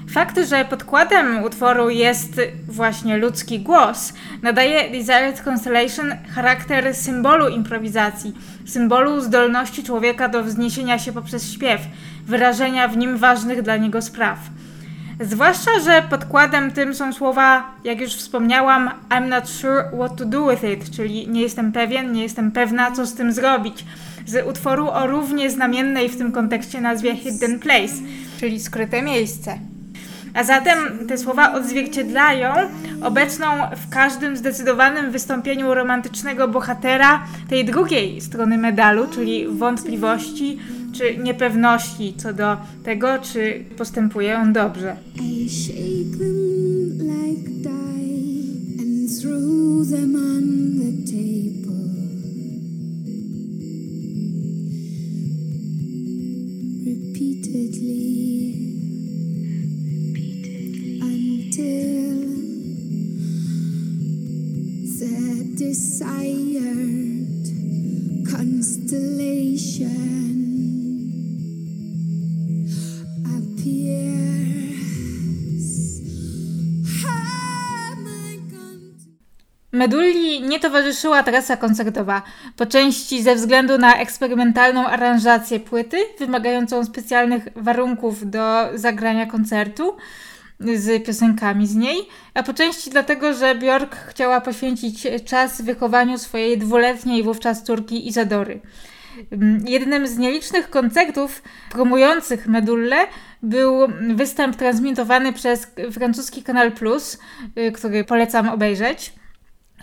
Fakt, 0.09 0.39
że 0.49 0.65
podkładem 0.65 1.43
utworu 1.43 1.89
jest 1.89 2.41
właśnie 2.67 3.17
ludzki 3.17 3.59
głos, 3.59 4.13
nadaje 4.41 4.91
Desired 4.91 5.47
Constellation 5.47 6.15
charakter 6.35 6.95
symbolu 6.95 7.47
improwizacji, 7.47 8.33
symbolu 8.65 9.21
zdolności 9.21 9.83
człowieka 9.83 10.29
do 10.29 10.43
wzniesienia 10.43 10.99
się 10.99 11.13
poprzez 11.13 11.51
śpiew, 11.51 11.81
wyrażenia 12.25 12.87
w 12.87 12.97
nim 12.97 13.17
ważnych 13.17 13.61
dla 13.61 13.77
niego 13.77 14.01
spraw. 14.01 14.39
Zwłaszcza, 15.19 15.71
że 15.79 16.01
podkładem 16.09 16.71
tym 16.71 16.95
są 16.95 17.13
słowa, 17.13 17.71
jak 17.83 18.01
już 18.01 18.13
wspomniałam, 18.13 18.89
I'm 19.09 19.27
not 19.27 19.49
sure 19.49 19.83
what 19.97 20.15
to 20.15 20.25
do 20.25 20.49
with 20.49 20.63
it, 20.63 20.91
czyli 20.95 21.27
nie 21.27 21.41
jestem 21.41 21.71
pewien, 21.71 22.11
nie 22.11 22.23
jestem 22.23 22.51
pewna, 22.51 22.91
co 22.91 23.05
z 23.05 23.13
tym 23.13 23.33
zrobić. 23.33 23.85
Z 24.25 24.47
utworu 24.47 24.89
o 24.89 25.07
równie 25.07 25.51
znamiennej 25.51 26.09
w 26.09 26.17
tym 26.17 26.31
kontekście 26.31 26.81
nazwie 26.81 27.15
Hidden 27.15 27.59
Place, 27.59 27.93
czyli 28.39 28.59
skryte 28.59 29.01
miejsce. 29.01 29.59
A 30.33 30.43
zatem 30.43 31.07
te 31.07 31.17
słowa 31.17 31.53
odzwierciedlają 31.53 32.53
obecną 33.03 33.45
w 33.75 33.89
każdym 33.89 34.37
zdecydowanym 34.37 35.11
wystąpieniu 35.11 35.73
romantycznego 35.73 36.47
bohatera 36.47 37.23
tej 37.49 37.65
drugiej 37.65 38.21
strony 38.21 38.57
medalu, 38.57 39.07
czyli 39.07 39.47
wątpliwości 39.47 40.59
czy 40.97 41.17
niepewności 41.17 42.13
co 42.17 42.33
do 42.33 42.57
tego, 42.83 43.07
czy 43.19 43.63
postępuje 43.77 44.37
on 44.37 44.53
dobrze. 44.53 44.95
desired 65.57 67.47
constellation 68.31 70.24
Medulli 79.75 80.41
nie 80.41 80.59
towarzyszyła 80.59 81.23
trasa 81.23 81.57
koncertowa, 81.57 82.21
po 82.55 82.65
części 82.65 83.23
ze 83.23 83.35
względu 83.35 83.77
na 83.77 83.95
eksperymentalną 83.97 84.87
aranżację 84.87 85.59
płyty, 85.59 85.97
wymagającą 86.19 86.85
specjalnych 86.85 87.47
warunków 87.55 88.29
do 88.29 88.69
zagrania 88.73 89.25
koncertu 89.25 89.97
z 90.59 91.05
piosenkami 91.05 91.67
z 91.67 91.75
niej, 91.75 91.97
a 92.33 92.43
po 92.43 92.53
części 92.53 92.89
dlatego, 92.89 93.33
że 93.33 93.55
Björk 93.55 93.95
chciała 93.95 94.41
poświęcić 94.41 95.07
czas 95.25 95.61
wychowaniu 95.61 96.17
swojej 96.17 96.57
dwuletniej 96.57 97.23
wówczas 97.23 97.63
córki 97.63 98.07
Izadory. 98.07 98.59
Jednym 99.65 100.07
z 100.07 100.17
nielicznych 100.17 100.69
koncertów 100.69 101.43
promujących 101.71 102.47
Medulle 102.47 102.97
był 103.43 103.87
występ 104.15 104.55
transmitowany 104.55 105.33
przez 105.33 105.67
francuski 105.91 106.43
Kanal 106.43 106.71
Plus, 106.71 107.17
y, 107.57 107.71
który 107.71 108.03
polecam 108.03 108.49
obejrzeć. 108.49 109.13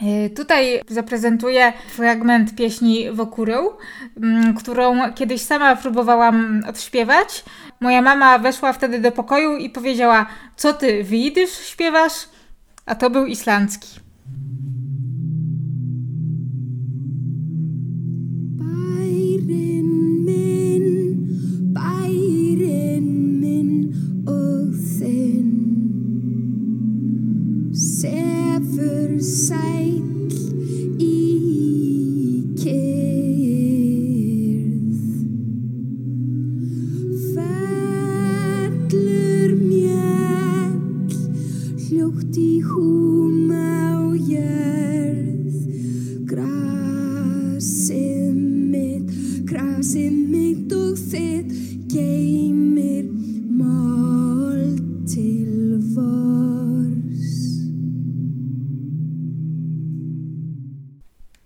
E, 0.03 0.31
tutaj 0.31 0.81
zaprezentuję 0.89 1.73
fragment 1.89 2.55
pieśni 2.55 3.11
Wokurą, 3.13 3.71
mm, 4.17 4.55
którą 4.55 5.13
kiedyś 5.13 5.43
sama 5.43 5.77
próbowałam 5.77 6.63
odśpiewać. 6.69 7.45
Moja 7.81 8.03
mama 8.03 8.39
weszła 8.39 8.73
wtedy 8.73 8.99
do 8.99 9.13
pokoju 9.13 9.57
i 9.57 9.71
powiedziała: 9.71 10.27
Co 10.57 10.73
ty, 10.73 11.05
widzisz, 11.05 11.51
śpiewasz? 11.51 12.29
A 12.87 12.95
to 12.95 13.11
był 13.11 13.27
islandzki. 13.27 14.03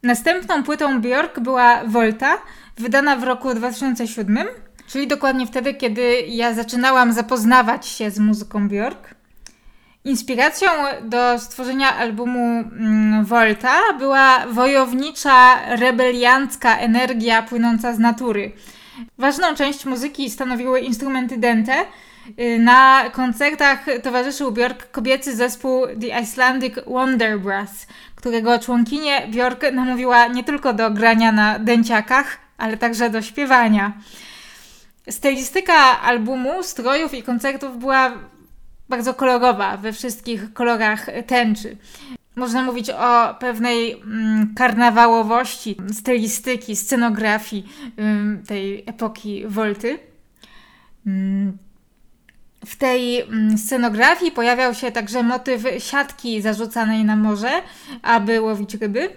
Następną 0.06 0.62
płytą 0.62 1.00
Björk 1.00 1.40
była 1.40 1.84
Volta, 1.84 2.38
wydana 2.78 3.16
w 3.16 3.24
roku 3.24 3.54
2007, 3.54 4.46
czyli 4.86 5.06
dokładnie 5.06 5.46
wtedy, 5.46 5.74
kiedy 5.74 6.20
ja 6.20 6.54
zaczynałam 6.54 7.12
zapoznawać 7.12 7.86
się 7.86 8.10
z 8.10 8.18
muzyką 8.18 8.68
Björk. 8.68 9.14
Inspiracją 10.04 10.68
do 11.02 11.38
stworzenia 11.38 11.96
albumu 11.96 12.38
mm, 12.38 13.24
Volta 13.24 13.80
była 13.98 14.46
wojownicza, 14.46 15.58
rebeliancka 15.76 16.78
energia 16.78 17.42
płynąca 17.42 17.94
z 17.94 17.98
natury. 17.98 18.52
Ważną 19.18 19.54
część 19.54 19.84
muzyki 19.84 20.30
stanowiły 20.30 20.80
instrumenty 20.80 21.36
dente, 21.38 21.74
na 22.58 23.10
koncertach 23.10 23.86
towarzyszył 24.02 24.52
Björk 24.52 24.90
kobiecy 24.92 25.36
zespół 25.36 25.86
The 26.00 26.20
Icelandic 26.20 26.74
Wonder 26.86 27.40
Brass, 27.40 27.86
którego 28.14 28.58
członkinie 28.58 29.28
Björk 29.30 29.72
namówiła 29.72 30.26
nie 30.26 30.44
tylko 30.44 30.72
do 30.72 30.90
grania 30.90 31.32
na 31.32 31.58
dęciakach, 31.58 32.38
ale 32.58 32.76
także 32.76 33.10
do 33.10 33.22
śpiewania. 33.22 33.92
Stylistyka 35.10 36.00
albumu, 36.02 36.62
strojów 36.62 37.14
i 37.14 37.22
koncertów 37.22 37.78
była 37.78 38.12
bardzo 38.88 39.14
kolorowa, 39.14 39.76
we 39.76 39.92
wszystkich 39.92 40.52
kolorach 40.52 41.06
tęczy. 41.26 41.76
Można 42.36 42.62
mówić 42.62 42.90
o 42.90 43.34
pewnej 43.40 43.92
mm, 43.92 44.54
karnawałowości 44.54 45.76
stylistyki, 45.92 46.76
scenografii 46.76 47.68
tej 48.46 48.84
epoki 48.86 49.46
Wolty. 49.46 49.98
W 52.66 52.76
tej 52.76 53.20
mm, 53.20 53.59
scenografii 53.59 54.33
pojawiał 54.33 54.74
się 54.74 54.92
także 54.92 55.22
motyw 55.22 55.62
siatki 55.79 56.42
zarzucanej 56.42 57.05
na 57.05 57.16
morze, 57.16 57.50
aby 58.02 58.40
łowić 58.40 58.74
ryby. 58.74 59.11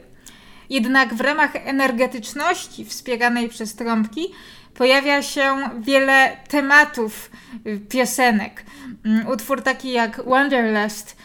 Jednak 0.69 1.13
w 1.13 1.21
ramach 1.21 1.55
energetyczności 1.55 2.85
wspieranej 2.85 3.49
przez 3.49 3.75
trąbki 3.75 4.27
pojawia 4.73 5.21
się 5.21 5.55
wiele 5.79 6.37
tematów 6.47 7.31
y, 7.67 7.79
piosenek. 7.89 8.65
Mm, 9.05 9.27
utwór 9.27 9.61
taki 9.61 9.91
jak 9.91 10.23
Wanderlust 10.25 11.15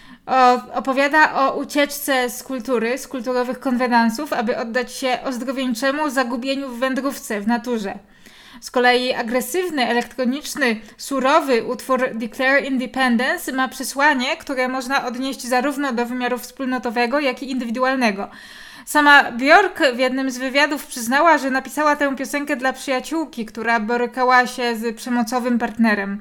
opowiada 0.74 1.34
o 1.34 1.56
ucieczce 1.56 2.30
z 2.30 2.42
kultury, 2.42 2.98
z 2.98 3.08
kulturowych 3.08 3.60
konwenansów, 3.60 4.32
aby 4.32 4.58
oddać 4.58 4.92
się 4.92 5.18
ozdrowieńczemu 5.24 6.10
zagubieniu 6.10 6.68
w 6.68 6.78
wędrówce, 6.78 7.40
w 7.40 7.46
naturze. 7.46 7.98
Z 8.64 8.70
kolei 8.70 9.14
agresywny, 9.14 9.88
elektroniczny, 9.88 10.76
surowy 10.96 11.64
utwór 11.64 12.00
Declare 12.14 12.64
Independence 12.64 13.52
ma 13.52 13.68
przesłanie, 13.68 14.36
które 14.36 14.68
można 14.68 15.06
odnieść 15.06 15.42
zarówno 15.42 15.92
do 15.92 16.06
wymiaru 16.06 16.38
wspólnotowego, 16.38 17.20
jak 17.20 17.42
i 17.42 17.50
indywidualnego. 17.50 18.28
Sama 18.86 19.32
Björk 19.32 19.94
w 19.94 19.98
jednym 19.98 20.30
z 20.30 20.38
wywiadów 20.38 20.86
przyznała, 20.86 21.38
że 21.38 21.50
napisała 21.50 21.96
tę 21.96 22.16
piosenkę 22.16 22.56
dla 22.56 22.72
przyjaciółki, 22.72 23.46
która 23.46 23.80
borykała 23.80 24.46
się 24.46 24.76
z 24.76 24.96
przemocowym 24.96 25.58
partnerem. 25.58 26.20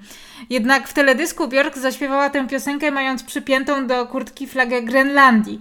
Jednak 0.49 0.88
w 0.88 0.93
teledysku 0.93 1.47
Björk 1.47 1.77
zaśpiewała 1.77 2.29
tę 2.29 2.47
piosenkę 2.47 2.91
mając 2.91 3.23
przypiętą 3.23 3.88
do 3.88 4.08
kurtki 4.08 4.47
flagę 4.47 4.82
Grenlandii. 4.82 5.60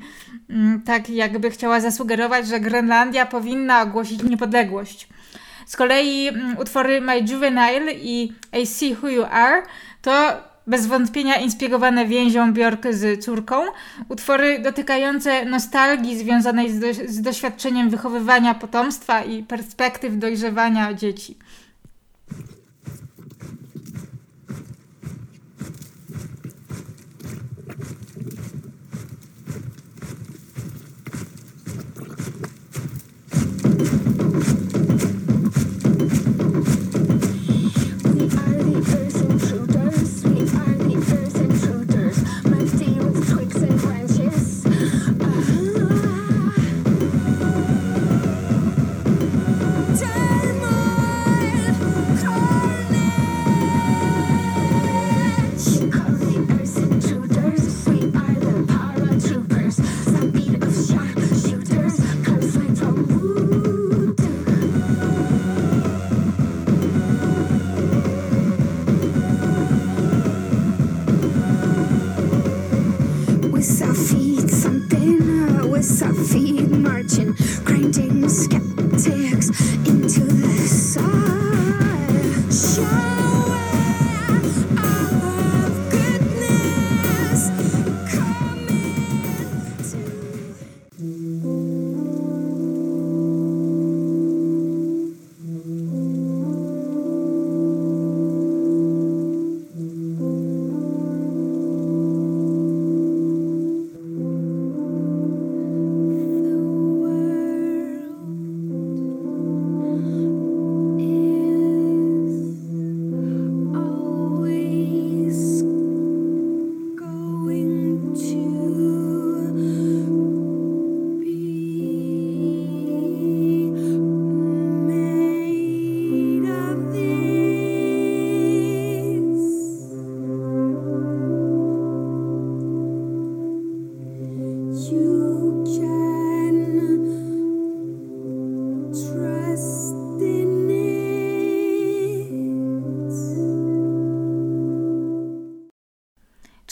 Mm, 0.51 0.83
tak 0.83 1.11
jakby 1.11 1.51
chciała 1.51 1.81
zasugerować, 1.81 2.47
że 2.47 2.61
Grenlandia 2.61 3.27
powinna 3.27 3.83
ogłosić 3.83 4.23
niepodległość. 4.23 5.09
Z 5.67 5.77
kolei 5.77 6.29
mm, 6.29 6.59
utwory 6.59 7.01
My 7.01 7.21
Juvenile 7.31 7.93
i 7.93 8.33
I 8.63 8.67
See 8.67 8.97
Who 9.03 9.09
You 9.09 9.25
Are 9.25 9.63
to 10.03 10.13
bez 10.67 10.87
wątpienia 10.87 11.37
inspirowane 11.37 12.07
więzią 12.07 12.53
Bjork 12.53 12.87
z 12.91 13.25
córką, 13.25 13.65
utwory 14.09 14.59
dotykające 14.59 15.45
nostalgii 15.45 16.19
związanej 16.19 16.71
z, 16.71 16.79
do, 16.79 16.87
z 16.95 17.21
doświadczeniem 17.21 17.91
wychowywania 17.91 18.55
potomstwa 18.55 19.25
i 19.25 19.43
perspektyw 19.43 20.19
dojrzewania 20.19 20.95
dzieci. 20.95 21.37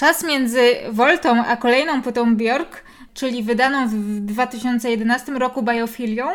Czas 0.00 0.24
między 0.24 0.76
Voltą 0.90 1.44
a 1.44 1.56
kolejną 1.56 2.02
płytą 2.02 2.36
Björk, 2.36 2.82
czyli 3.14 3.42
wydaną 3.42 3.88
w 3.88 4.20
2011 4.20 5.32
roku 5.32 5.62
Biofilią, 5.62 6.28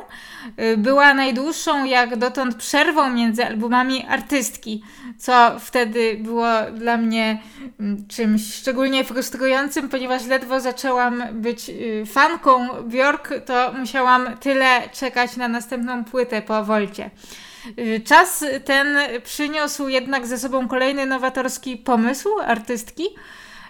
y, 0.59 0.77
była 0.77 1.13
najdłuższą 1.13 1.85
jak 1.85 2.15
dotąd 2.15 2.55
przerwą 2.55 3.09
między 3.09 3.45
albumami 3.45 4.05
artystki, 4.09 4.83
co 5.17 5.59
wtedy 5.59 6.17
było 6.19 6.47
dla 6.73 6.97
mnie 6.97 7.41
mm, 7.79 8.07
czymś 8.07 8.53
szczególnie 8.53 9.03
frustrującym, 9.03 9.89
ponieważ 9.89 10.25
ledwo 10.25 10.59
zaczęłam 10.59 11.23
być 11.31 11.69
y, 11.69 12.03
fanką 12.05 12.67
Björk, 12.67 13.41
to 13.45 13.73
musiałam 13.73 14.37
tyle 14.37 14.81
czekać 14.93 15.37
na 15.37 15.47
następną 15.47 16.03
płytę 16.03 16.41
po 16.41 16.63
Volcie. 16.63 17.09
Y, 17.79 18.01
czas 18.05 18.45
ten 18.65 18.97
przyniósł 19.23 19.87
jednak 19.87 20.27
ze 20.27 20.37
sobą 20.37 20.67
kolejny 20.67 21.05
nowatorski 21.05 21.77
pomysł 21.77 22.29
artystki, 22.39 23.05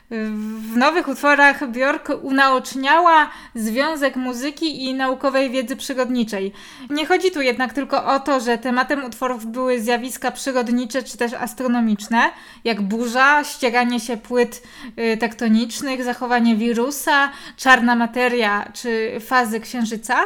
w 0.09 0.77
nowych 0.77 1.07
utworach 1.07 1.71
Björk 1.71 2.09
unaoczniała 2.21 3.29
związek 3.55 4.15
muzyki 4.15 4.83
i 4.83 4.93
naukowej 4.93 5.49
wiedzy 5.49 5.75
przyrodniczej. 5.75 6.53
Nie 6.89 7.05
chodzi 7.05 7.31
tu 7.31 7.41
jednak 7.41 7.73
tylko 7.73 8.05
o 8.05 8.19
to, 8.19 8.39
że 8.39 8.57
tematem 8.57 9.05
utworów 9.05 9.45
były 9.45 9.81
zjawiska 9.81 10.31
przyrodnicze 10.31 11.03
czy 11.03 11.17
też 11.17 11.33
astronomiczne, 11.33 12.21
jak 12.63 12.81
burza, 12.81 13.43
ścieranie 13.43 13.99
się 13.99 14.17
płyt 14.17 14.63
y, 14.99 15.17
tektonicznych, 15.17 16.03
zachowanie 16.03 16.55
wirusa, 16.55 17.29
czarna 17.57 17.95
materia 17.95 18.71
czy 18.73 19.19
fazy 19.19 19.59
księżyca, 19.59 20.17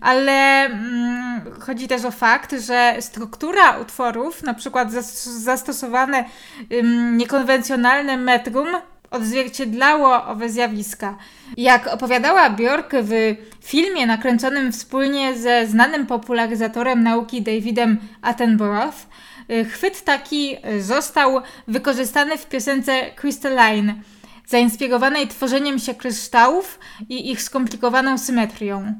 ale 0.00 0.64
mm, 0.64 1.40
chodzi 1.60 1.88
też 1.88 2.04
o 2.04 2.10
fakt, 2.10 2.54
że 2.60 2.96
struktura 3.00 3.78
utworów, 3.78 4.42
na 4.42 4.54
przykład 4.54 4.92
zastosowane 5.22 6.24
niekonwencjonalne 7.16 8.16
metrum, 8.16 8.68
odzwierciedlało 9.10 10.24
owe 10.24 10.48
zjawiska. 10.48 11.16
Jak 11.56 11.86
opowiadała 11.86 12.50
Bjork 12.50 12.92
w 12.92 13.36
filmie 13.60 14.06
nakręconym 14.06 14.72
wspólnie 14.72 15.38
ze 15.38 15.66
znanym 15.66 16.06
popularyzatorem 16.06 17.02
nauki 17.02 17.42
Davidem 17.42 17.98
Attenborough, 18.22 18.94
Chwyt 19.72 20.04
taki 20.04 20.56
został 20.80 21.40
wykorzystany 21.68 22.38
w 22.38 22.46
piosence 22.46 23.10
Crystalline, 23.16 23.94
zainspirowanej 24.46 25.28
tworzeniem 25.28 25.78
się 25.78 25.94
kryształów 25.94 26.78
i 27.08 27.30
ich 27.30 27.42
skomplikowaną 27.42 28.18
symetrią. 28.18 28.94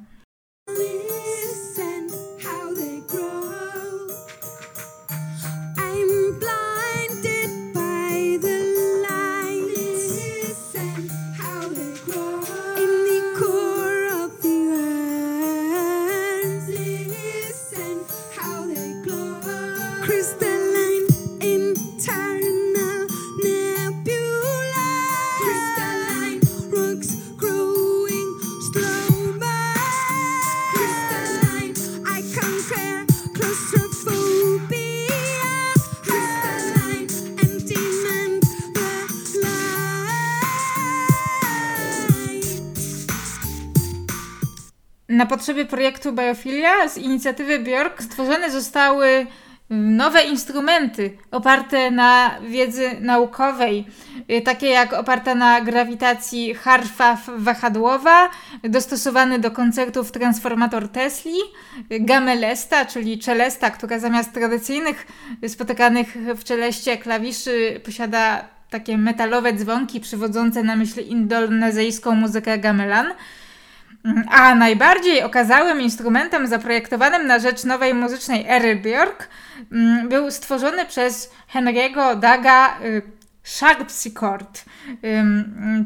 Na 45.19 45.27
potrzeby 45.27 45.65
projektu 45.65 46.13
Biofilia 46.13 46.89
z 46.89 46.99
inicjatywy 46.99 47.59
Bjork 47.59 48.03
stworzone 48.03 48.51
zostały 48.51 49.27
nowe 49.71 50.23
instrumenty 50.23 51.17
oparte 51.31 51.91
na 51.91 52.41
wiedzy 52.49 52.91
naukowej, 53.01 53.85
y, 54.31 54.41
takie 54.41 54.67
jak 54.69 54.93
oparta 54.93 55.35
na 55.35 55.61
grawitacji 55.61 56.55
harfa 56.55 57.19
wahadłowa, 57.37 58.31
dostosowany 58.65 59.39
do 59.39 59.51
koncertów 59.51 60.13
transformator 60.13 60.89
Tesli, 60.89 61.39
gamelesta, 61.91 62.87
czyli 62.87 63.19
czelesta, 63.19 63.71
która 63.71 63.99
zamiast 63.99 64.33
tradycyjnych 64.33 65.07
spotykanych 65.49 66.17
w 66.37 66.45
czeleście 66.45 66.97
klawiszy 66.97 67.81
posiada 67.85 68.45
takie 68.71 68.99
metalowe 68.99 69.53
dzwonki 69.53 70.01
przywodzące 70.01 70.63
na 70.63 70.77
myśl 70.77 71.01
indonezyjską 71.01 72.15
muzykę 72.15 72.59
gamelan. 72.59 73.07
A 74.31 74.55
najbardziej 74.55 75.23
okazałym 75.23 75.81
instrumentem 75.81 76.47
zaprojektowanym 76.47 77.27
na 77.27 77.39
rzecz 77.39 77.65
nowej 77.65 77.95
muzycznej 77.95 78.45
ery 78.49 78.77
Björk 78.77 79.29
mm, 79.73 80.09
był 80.09 80.31
stworzony 80.31 80.87
przez 80.87 81.31
Henry'ego 81.55 82.19
Daga 82.19 82.81
y, 82.81 83.03
Sharpsichord, 83.49 84.65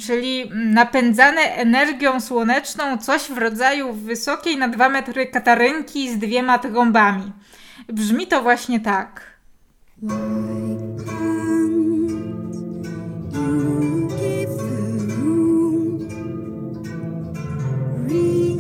czyli 0.06 0.50
napędzane 0.54 1.40
energią 1.40 2.20
słoneczną 2.20 2.98
coś 2.98 3.22
w 3.22 3.38
rodzaju 3.38 3.92
wysokiej 3.92 4.56
na 4.56 4.68
2 4.68 4.88
metry 4.88 5.26
katarynki 5.26 6.10
z 6.10 6.18
dwiema 6.18 6.58
trąbami. 6.58 7.32
Brzmi 7.88 8.26
to 8.26 8.42
właśnie 8.42 8.80
tak. 8.80 9.32
You. 18.12 18.51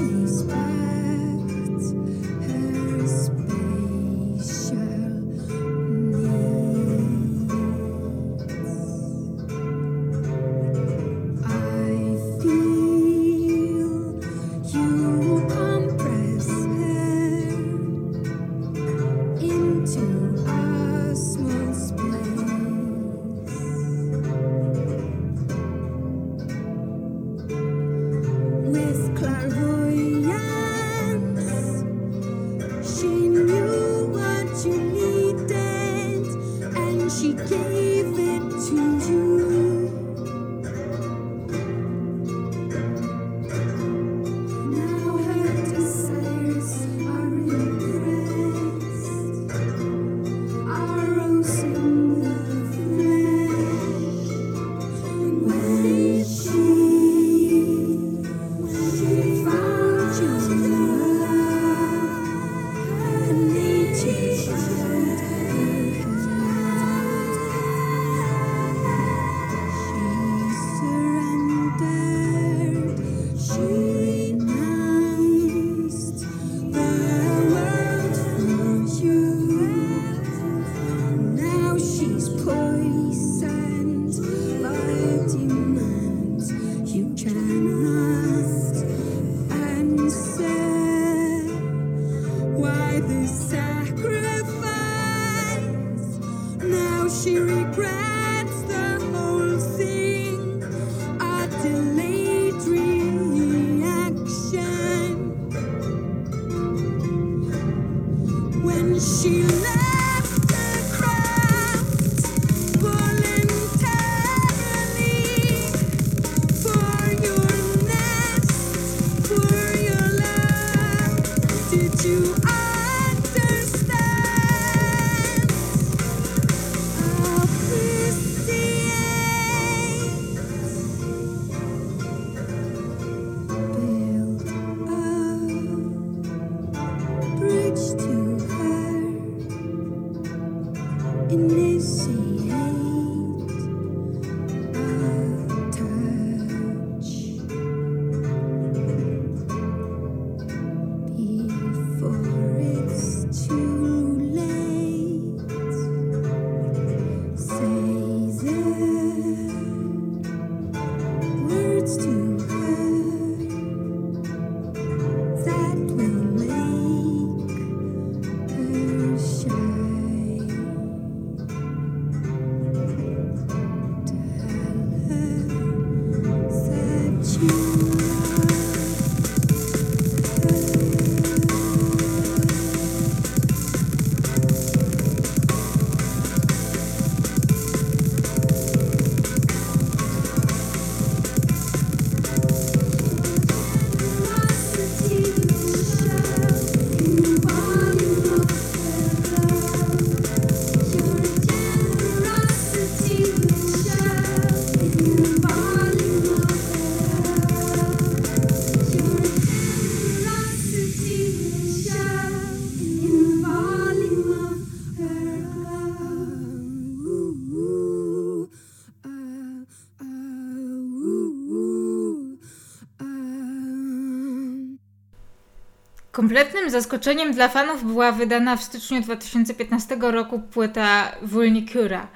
Kompletnym 226.32 226.70
zaskoczeniem 226.70 227.32
dla 227.32 227.48
fanów 227.48 227.84
była 227.84 228.12
wydana 228.12 228.56
w 228.56 228.62
styczniu 228.62 229.00
2015 229.00 229.96
roku 230.00 230.38
płyta 230.38 231.12
Vulnicura. 231.22 232.08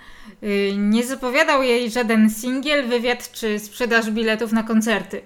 Y, 0.43 0.73
nie 0.77 1.05
zapowiadał 1.05 1.63
jej 1.63 1.91
żaden 1.91 2.31
singiel, 2.31 2.89
wywiad 2.89 3.33
czy 3.33 3.59
sprzedaż 3.59 4.11
biletów 4.11 4.53
na 4.53 4.63
koncerty. 4.63 5.23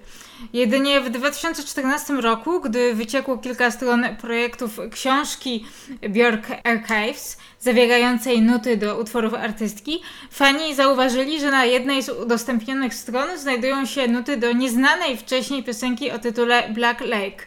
Jedynie 0.53 1.01
w 1.01 1.09
2014 1.09 2.13
roku, 2.13 2.61
gdy 2.61 2.93
wyciekło 2.93 3.37
kilka 3.37 3.71
stron 3.71 4.05
projektów 4.21 4.79
książki 4.91 5.65
Björk 6.01 6.47
Archives, 6.63 7.37
zawierającej 7.59 8.41
nuty 8.41 8.77
do 8.77 8.99
utworów 8.99 9.33
artystki, 9.33 10.01
fani 10.31 10.75
zauważyli, 10.75 11.39
że 11.39 11.51
na 11.51 11.65
jednej 11.65 12.03
z 12.03 12.09
udostępnionych 12.09 12.93
stron 12.93 13.37
znajdują 13.37 13.85
się 13.85 14.07
nuty 14.07 14.37
do 14.37 14.51
nieznanej 14.51 15.17
wcześniej 15.17 15.63
piosenki 15.63 16.11
o 16.11 16.19
tytule 16.19 16.69
Black 16.69 17.01
Lake. 17.01 17.45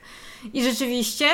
I 0.53 0.65
rzeczywiście 0.65 1.27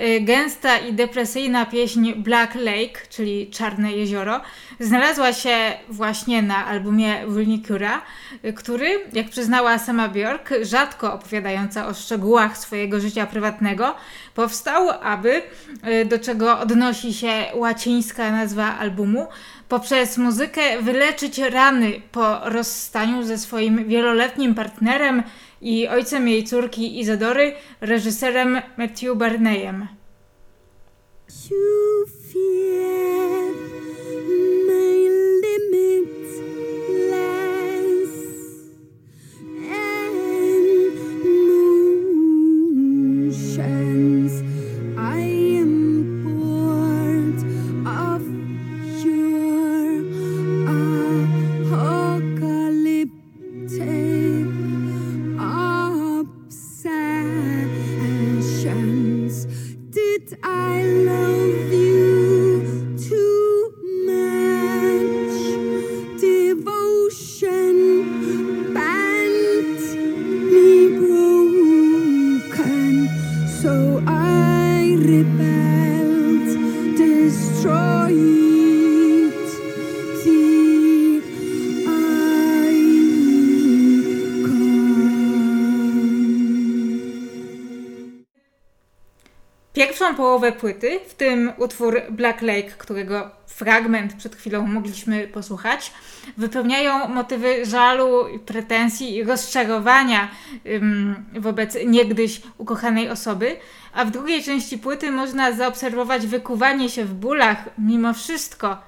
y, 0.00 0.20
gęsta 0.20 0.78
i 0.78 0.92
depresyjna 0.92 1.66
pieśń 1.66 2.12
Black 2.12 2.54
Lake, 2.54 3.00
czyli 3.10 3.50
Czarne 3.50 3.92
Jezioro, 3.92 4.40
znalazła 4.80 5.32
się 5.32 5.56
właśnie 5.88 6.42
na 6.42 6.66
albumie 6.66 7.26
Vulnicura, 7.26 8.02
y, 8.44 8.52
który, 8.52 9.04
jak 9.12 9.28
przyznała 9.28 9.78
sama 9.78 10.08
Björk, 10.08 10.54
rzadko 10.62 11.12
opowiadająca 11.12 11.86
o 11.86 11.94
szczegółach 11.94 12.58
swojego 12.58 13.00
życia 13.00 13.26
prywatnego, 13.26 13.94
powstał, 14.34 14.90
aby, 15.02 15.42
y, 16.02 16.04
do 16.04 16.18
czego 16.18 16.58
odnosi 16.58 17.14
się 17.14 17.44
łacińska 17.54 18.30
nazwa 18.30 18.78
albumu, 18.78 19.26
poprzez 19.68 20.18
muzykę 20.18 20.82
wyleczyć 20.82 21.38
rany 21.38 21.92
po 22.12 22.40
rozstaniu 22.44 23.22
ze 23.22 23.38
swoim 23.38 23.88
wieloletnim 23.88 24.54
partnerem 24.54 25.22
i 25.66 25.88
ojcem 25.88 26.28
jej 26.28 26.44
córki 26.44 27.00
Izadory, 27.00 27.52
reżyserem 27.80 28.62
Matthew 28.76 29.16
Barneyem. 29.16 29.88
Pierwszą 89.76 90.14
połowę 90.14 90.52
płyty, 90.52 91.00
w 91.08 91.14
tym 91.14 91.52
utwór 91.58 92.02
Black 92.10 92.42
Lake, 92.42 92.70
którego 92.78 93.30
fragment 93.46 94.14
przed 94.14 94.36
chwilą 94.36 94.66
mogliśmy 94.66 95.28
posłuchać, 95.28 95.92
wypełniają 96.36 97.08
motywy 97.08 97.66
żalu, 97.66 98.24
pretensji 98.46 99.16
i 99.16 99.24
rozczarowania 99.24 100.28
ym, 100.66 101.24
wobec 101.38 101.78
niegdyś 101.86 102.42
ukochanej 102.58 103.10
osoby, 103.10 103.56
a 103.92 104.04
w 104.04 104.10
drugiej 104.10 104.42
części 104.42 104.78
płyty 104.78 105.10
można 105.10 105.52
zaobserwować 105.52 106.26
wykuwanie 106.26 106.88
się 106.88 107.04
w 107.04 107.14
bólach, 107.14 107.58
mimo 107.78 108.14
wszystko, 108.14 108.78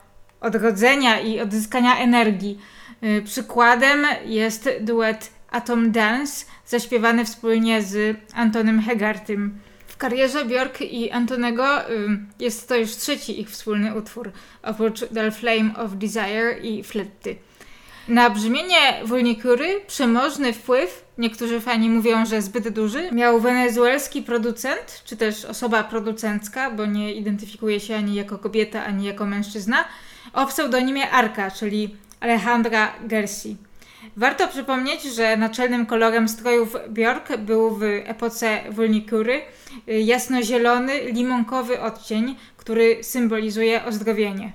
odrodzenia 0.41 1.21
i 1.21 1.41
odzyskania 1.41 1.99
energii. 1.99 2.59
Yy, 3.03 3.23
przykładem 3.23 4.07
jest 4.25 4.69
duet 4.81 5.31
Atom 5.51 5.93
Dance, 5.93 6.45
zaśpiewany 6.67 7.25
wspólnie 7.25 7.83
z 7.83 8.17
Antonym 8.35 8.83
Hegartym 8.83 9.68
karierze 9.99 10.45
Björk 10.45 10.81
i 10.81 11.11
Antonego 11.11 11.67
jest 12.41 12.69
to 12.69 12.77
już 12.77 12.91
trzeci 12.91 13.41
ich 13.41 13.51
wspólny 13.51 13.95
utwór, 13.95 14.33
oprócz 14.63 15.01
The 15.15 15.31
Flame 15.31 15.71
of 15.77 15.91
Desire 15.95 16.59
i 16.63 16.85
Fletty. 16.85 17.37
Na 18.09 18.31
brzmienie 18.31 19.01
Wolnikury 19.05 19.81
przemożny 19.87 20.53
wpływ, 20.53 21.05
niektórzy 21.19 21.61
fani 21.61 21.91
mówią, 21.91 22.27
że 22.27 22.43
zbyt 22.43 22.69
duży, 22.69 23.13
miał 23.13 23.41
wenezuelski 23.41 24.23
producent, 24.23 25.03
czy 25.05 25.17
też 25.17 25.45
osoba 25.45 25.85
producencka, 25.85 26.71
bo 26.71 26.87
nie 26.87 27.15
identyfikuje 27.15 27.81
się 27.81 27.97
ani 27.97 28.15
jako 28.15 28.39
kobieta, 28.39 28.85
ani 28.85 29.05
jako 29.05 29.27
mężczyzna, 29.27 29.85
o 30.33 30.47
pseudonimie 30.47 31.11
Arka, 31.11 31.51
czyli 31.51 31.97
Alejandra 32.21 32.95
Gersi. 33.05 33.57
Warto 34.17 34.49
przypomnieć, 34.49 35.03
że 35.03 35.37
naczelnym 35.37 35.87
kolorem 35.87 36.29
strojów 36.29 36.77
Björk 36.89 37.37
był 37.39 37.71
w 37.71 37.83
epoce 37.83 38.61
Wolnikury 38.71 39.41
y, 39.89 40.01
jasnozielony, 40.01 41.01
limonkowy 41.13 41.81
odcień, 41.81 42.37
który 42.57 43.05
symbolizuje 43.05 43.85
ozdrowienie. 43.85 44.53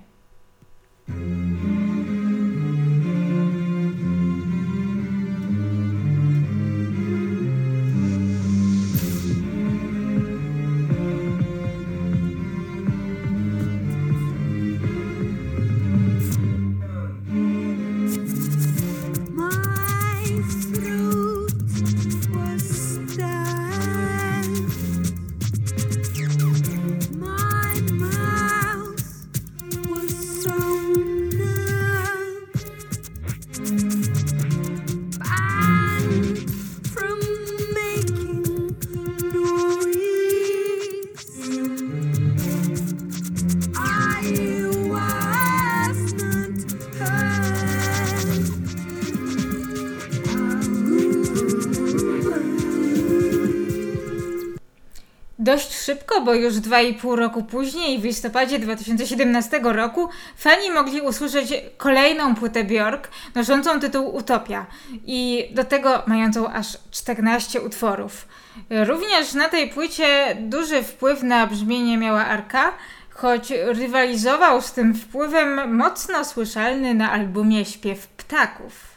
Dość 55.43 55.75
szybko, 55.75 56.21
bo 56.21 56.33
już 56.33 56.53
2,5 56.53 57.15
roku 57.15 57.43
później, 57.43 57.99
w 57.99 58.03
listopadzie 58.03 58.59
2017 58.59 59.59
roku, 59.63 60.09
fani 60.37 60.71
mogli 60.71 61.01
usłyszeć 61.01 61.53
kolejną 61.77 62.35
płytę 62.35 62.63
Björk, 62.63 63.07
noszącą 63.35 63.79
tytuł 63.79 64.15
Utopia 64.15 64.65
i 65.05 65.49
do 65.55 65.63
tego 65.63 66.03
mającą 66.07 66.53
aż 66.53 66.77
14 66.91 67.61
utworów. 67.61 68.27
Również 68.69 69.33
na 69.33 69.49
tej 69.49 69.69
płycie 69.69 70.37
duży 70.39 70.83
wpływ 70.83 71.23
na 71.23 71.47
brzmienie 71.47 71.97
miała 71.97 72.25
Arka, 72.25 72.73
choć 73.09 73.53
rywalizował 73.65 74.61
z 74.61 74.71
tym 74.71 74.95
wpływem 74.95 75.77
mocno 75.77 76.25
słyszalny 76.25 76.93
na 76.93 77.11
albumie 77.11 77.65
Śpiew 77.65 78.07
Ptaków. 78.07 78.92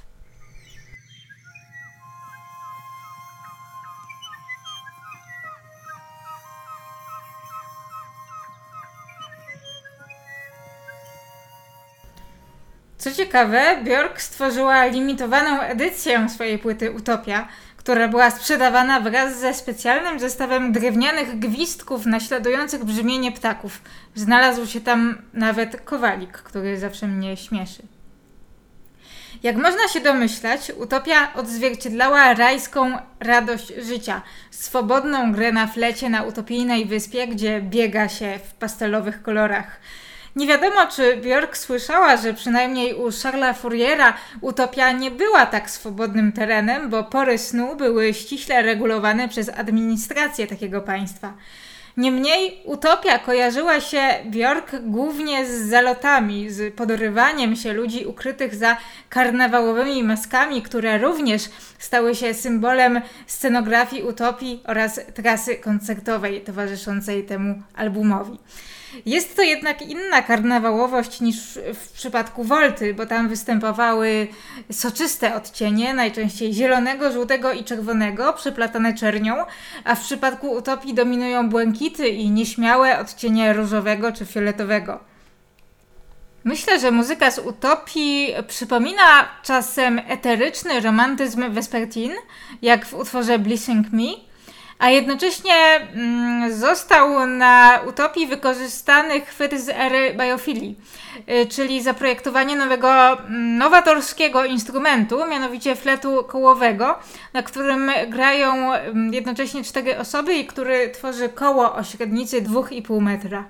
Co 13.07 13.13
ciekawe, 13.13 13.79
Björk 13.85 14.21
stworzyła 14.21 14.85
limitowaną 14.85 15.61
edycję 15.61 16.29
swojej 16.29 16.59
płyty 16.59 16.93
Utopia, 16.93 17.49
która 17.77 18.09
była 18.09 18.31
sprzedawana 18.31 19.01
wraz 19.01 19.39
ze 19.39 19.55
specjalnym 19.55 20.21
zestawem 20.21 20.73
drewnianych 20.73 21.39
gwizdków 21.39 22.07
naśladujących 22.07 22.85
brzmienie 22.85 23.33
ptaków. 23.33 23.83
Znalazł 24.15 24.67
się 24.67 24.81
tam 24.81 25.23
nawet 25.35 25.81
kowalik, 25.81 26.33
który 26.33 26.79
zawsze 26.79 27.07
mnie 27.07 27.37
śmieszy. 27.37 27.83
Jak 29.43 29.57
można 29.57 29.89
się 29.89 30.01
domyślać, 30.01 30.73
utopia 30.79 31.35
odzwierciedlała 31.35 32.35
rajską 32.35 32.99
radość 33.21 33.73
życia, 33.79 34.23
swobodną 34.51 35.33
grę 35.33 35.53
na 35.53 35.67
flecie 35.67 36.11
na 36.11 36.23
utopijnej 36.23 36.87
wyspie, 36.87 37.29
gdzie 37.29 37.61
biega 37.61 38.09
się 38.09 38.39
w 38.45 38.55
pastelowych 38.55 39.23
kolorach. 39.23 39.81
Nie 40.37 40.47
wiadomo, 40.47 40.87
czy 40.87 41.17
Björk 41.17 41.57
słyszała, 41.57 42.17
że 42.17 42.35
przynajmniej 42.35 42.95
u 42.95 43.11
Charlesa 43.23 43.53
Fouriera 43.53 44.15
utopia 44.41 44.93
nie 44.93 45.11
była 45.11 45.47
tak 45.47 45.71
swobodnym 45.71 46.33
terenem, 46.33 46.91
bo 46.91 47.05
pory 47.05 47.39
snu 47.39 47.77
były 47.77 48.15
ściśle 48.15 48.63
regulowane 48.63 49.29
przez 49.29 49.49
administrację 49.49 50.47
takiego 50.47 50.81
państwa. 50.81 51.33
Niemniej 51.97 52.61
utopia 52.65 53.19
kojarzyła 53.19 53.81
się 53.81 54.01
Bjork 54.25 54.77
głównie 54.83 55.47
z 55.47 55.69
zalotami, 55.69 56.51
z 56.51 56.75
podorywaniem 56.75 57.57
się 57.57 57.73
ludzi 57.73 58.07
ukrytych 58.07 58.55
za 58.55 58.77
karnawałowymi 59.09 60.03
maskami, 60.03 60.63
które 60.63 60.99
również 60.99 61.43
stały 61.79 62.15
się 62.15 62.35
symbolem 62.35 63.01
scenografii 63.27 64.03
utopii 64.03 64.63
oraz 64.67 65.01
trasy 65.15 65.57
koncertowej 65.57 66.41
towarzyszącej 66.41 67.25
temu 67.25 67.63
albumowi. 67.75 68.39
Jest 69.07 69.37
to 69.37 69.43
jednak 69.43 69.83
inna 69.83 70.23
karnawałowość 70.23 71.21
niż 71.21 71.37
w 71.75 71.93
przypadku 71.93 72.45
Wolty, 72.45 72.95
bo 72.95 73.07
tam 73.07 73.29
występowały 73.29 74.29
soczyste 74.73 75.35
odcienie, 75.35 75.95
najczęściej 75.95 76.55
zielonego, 76.55 77.13
żółtego 77.13 77.53
i 77.53 77.65
czerwonego, 77.65 78.33
przeplatane 78.33 78.95
czernią, 78.95 79.37
a 79.85 79.95
w 79.95 80.01
przypadku 80.01 80.51
Utopii 80.51 80.95
dominują 80.95 81.49
błękity 81.49 82.09
i 82.09 82.31
nieśmiałe 82.31 82.99
odcienie 82.99 83.53
różowego 83.53 84.13
czy 84.13 84.27
fioletowego. 84.27 85.01
Myślę, 86.45 86.81
że 86.81 86.91
muzyka 86.91 87.31
z 87.31 87.39
Utopii 87.39 88.35
przypomina 88.49 89.29
czasem 89.43 90.01
eteryczny 90.09 90.81
romantyzm 90.81 91.53
Vespertine, 91.53 92.15
jak 92.63 92.87
w 92.87 92.95
utworze 92.95 93.39
Blissing 93.39 93.93
Me, 93.93 94.03
a 94.79 94.91
jednocześnie 94.91 95.55
mm, 95.55 96.53
został 96.55 97.27
na 97.27 97.81
utopii 97.89 98.27
wykorzystany 98.27 99.21
chwyt 99.21 99.61
z 99.61 99.69
ery 99.69 100.15
biofilii, 100.15 100.77
y, 101.31 101.47
czyli 101.47 101.83
zaprojektowanie 101.83 102.57
nowego, 102.57 103.19
mm, 103.19 103.59
nowatorskiego 103.59 104.45
instrumentu, 104.45 105.27
mianowicie 105.31 105.77
fletu 105.77 106.25
kołowego, 106.25 106.99
na 107.33 107.43
którym 107.43 107.91
grają 108.09 108.73
mm, 108.73 109.15
jednocześnie 109.15 109.65
cztery 109.65 109.99
osoby 109.99 110.35
i 110.35 110.47
który 110.47 110.91
tworzy 110.91 111.29
koło 111.29 111.75
o 111.75 111.85
średnicy 111.85 112.43
2,5 112.43 113.01
metra. 113.01 113.45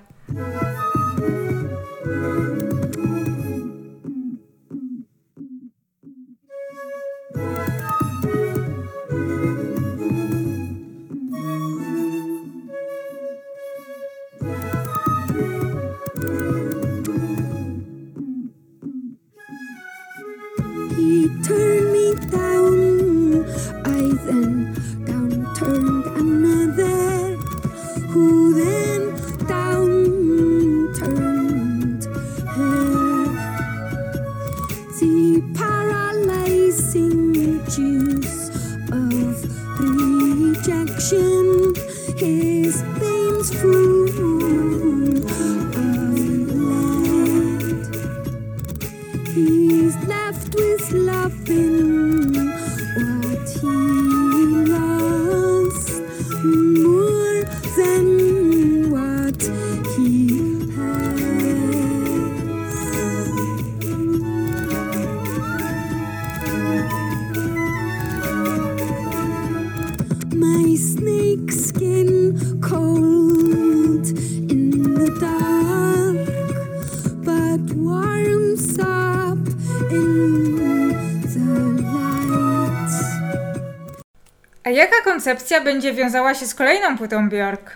Będzie 85.61 85.93
wiązała 85.93 86.33
się 86.33 86.45
z 86.45 86.55
kolejną 86.55 86.97
płytą 86.97 87.29
Björk. 87.29 87.71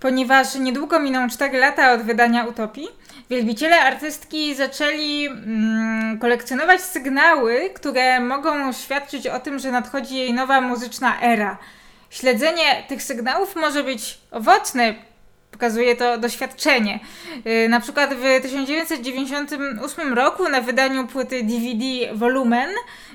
Ponieważ 0.00 0.54
niedługo 0.54 1.00
miną 1.00 1.28
4 1.28 1.58
lata 1.58 1.92
od 1.92 2.02
wydania 2.02 2.44
Utopii, 2.44 2.88
wielbiciele 3.30 3.80
artystki 3.80 4.54
zaczęli 4.54 5.26
mm, 5.26 6.18
kolekcjonować 6.18 6.80
sygnały, 6.80 7.70
które 7.74 8.20
mogą 8.20 8.72
świadczyć 8.72 9.26
o 9.26 9.40
tym, 9.40 9.58
że 9.58 9.70
nadchodzi 9.70 10.16
jej 10.16 10.34
nowa 10.34 10.60
muzyczna 10.60 11.20
era. 11.20 11.58
Śledzenie 12.10 12.82
tych 12.88 13.02
sygnałów 13.02 13.56
może 13.56 13.84
być 13.84 14.18
owocne, 14.30 14.94
Pokazuje 15.56 15.96
to 15.96 16.18
doświadczenie. 16.18 17.00
Y, 17.46 17.68
na 17.68 17.80
przykład 17.80 18.14
w 18.14 18.42
1998 18.42 20.14
roku 20.14 20.48
na 20.48 20.60
wydaniu 20.60 21.06
płyty 21.06 21.42
DVD 21.42 22.14
Volumen, 22.14 22.70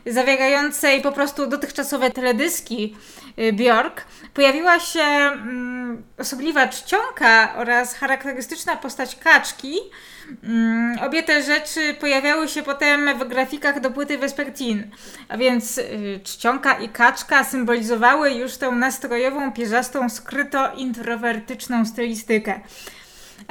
zawierającej 0.05 1.01
po 1.01 1.11
prostu 1.11 1.47
dotychczasowe 1.47 2.11
teledyski 2.11 2.95
y, 3.39 3.53
Björk, 3.53 4.01
pojawiła 4.33 4.79
się 4.79 5.01
mm, 5.01 6.03
osobliwa 6.17 6.67
czcionka 6.67 7.55
oraz 7.57 7.95
charakterystyczna 7.95 8.75
postać 8.77 9.15
kaczki, 9.15 9.75
obie 11.01 11.23
te 11.23 11.43
rzeczy 11.43 11.93
pojawiały 11.93 12.47
się 12.47 12.63
potem 12.63 13.19
w 13.19 13.27
grafikach 13.27 13.79
do 13.79 13.91
płyty 13.91 14.17
Vespertine, 14.17 14.83
a 15.29 15.37
więc 15.37 15.77
y, 15.77 16.19
czcionka 16.23 16.79
i 16.79 16.89
kaczka 16.89 17.43
symbolizowały 17.43 18.31
już 18.31 18.57
tą 18.57 18.75
nastrojową, 18.75 19.51
pierzastą, 19.51 20.09
skryto-introwertyczną 20.09 21.85
stylistykę. 21.85 22.59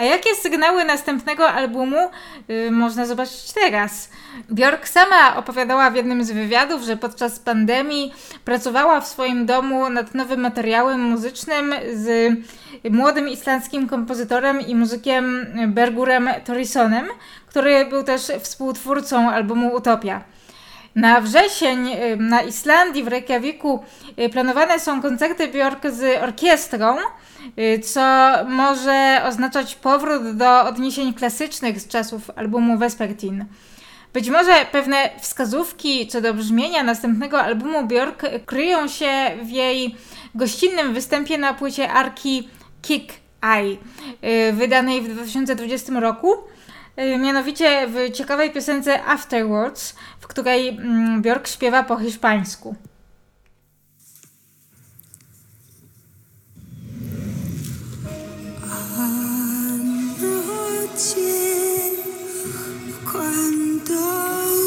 A 0.00 0.04
jakie 0.04 0.34
sygnały 0.34 0.84
następnego 0.84 1.48
albumu 1.48 2.10
y, 2.50 2.70
można 2.70 3.06
zobaczyć 3.06 3.52
teraz? 3.52 4.10
Björk 4.50 4.88
sama 4.88 5.36
opowiadała 5.36 5.90
w 5.90 5.94
jednym 5.94 6.24
z 6.24 6.30
wywiadów, 6.30 6.82
że 6.82 6.96
podczas 6.96 7.38
pandemii 7.38 8.12
pracowała 8.44 9.00
w 9.00 9.06
swoim 9.06 9.46
domu 9.46 9.90
nad 9.90 10.14
nowym 10.14 10.40
materiałem 10.40 11.00
muzycznym 11.00 11.74
z 11.94 12.32
młodym 12.90 13.28
islandzkim 13.28 13.88
kompozytorem 13.88 14.60
i 14.60 14.74
muzykiem 14.74 15.46
Bergurem 15.68 16.28
Torisonem, 16.44 17.06
który 17.46 17.86
był 17.86 18.04
też 18.04 18.22
współtwórcą 18.40 19.30
albumu 19.30 19.74
Utopia. 19.74 20.24
Na 21.00 21.20
wrzesień 21.20 21.88
y, 21.88 22.16
na 22.16 22.42
Islandii, 22.42 23.02
w 23.02 23.08
Reykjaviku, 23.08 23.84
y, 24.18 24.28
planowane 24.28 24.80
są 24.80 25.02
koncerty 25.02 25.48
Björk 25.48 25.90
z 25.90 26.22
orkiestrą, 26.22 26.96
y, 27.58 27.78
co 27.78 28.00
może 28.48 29.22
oznaczać 29.24 29.74
powrót 29.74 30.36
do 30.36 30.64
odniesień 30.64 31.14
klasycznych 31.14 31.80
z 31.80 31.88
czasów 31.88 32.30
albumu 32.36 32.78
Vespertine. 32.78 33.44
Być 34.12 34.30
może 34.30 34.52
pewne 34.72 35.10
wskazówki 35.20 36.06
co 36.06 36.20
do 36.20 36.34
brzmienia 36.34 36.82
następnego 36.82 37.42
albumu 37.42 37.86
Björk 37.86 38.44
kryją 38.46 38.88
się 38.88 39.10
w 39.42 39.50
jej 39.50 39.96
gościnnym 40.34 40.94
występie 40.94 41.38
na 41.38 41.54
płycie 41.54 41.92
Arki 41.92 42.48
Kick 42.82 43.12
Eye, 43.42 43.76
wydanej 44.52 45.02
w 45.02 45.08
2020 45.08 46.00
roku. 46.00 46.34
Mianowicie 47.18 47.86
w 47.88 48.12
ciekawej 48.12 48.50
piosence 48.50 49.04
Afterwards, 49.04 49.94
której 50.30 50.68
mm, 50.68 51.22
Björk 51.22 51.48
śpiewa 51.48 51.82
po 51.82 51.96
hiszpańsku. 51.96 52.74
Cuando 63.12 64.59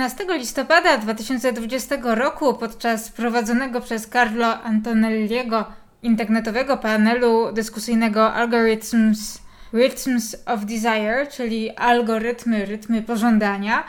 13 0.00 0.38
listopada 0.38 0.98
2020 0.98 1.96
roku 2.02 2.54
podczas 2.54 3.10
prowadzonego 3.10 3.80
przez 3.80 4.08
Carlo 4.08 4.62
Antonelliego 4.62 5.64
internetowego 6.02 6.76
panelu 6.76 7.52
dyskusyjnego 7.52 8.32
Algorithms 8.32 9.38
Rhythms 9.72 10.36
of 10.46 10.64
Desire, 10.64 11.26
czyli 11.30 11.70
algorytmy, 11.70 12.66
rytmy 12.66 13.02
pożądania, 13.02 13.84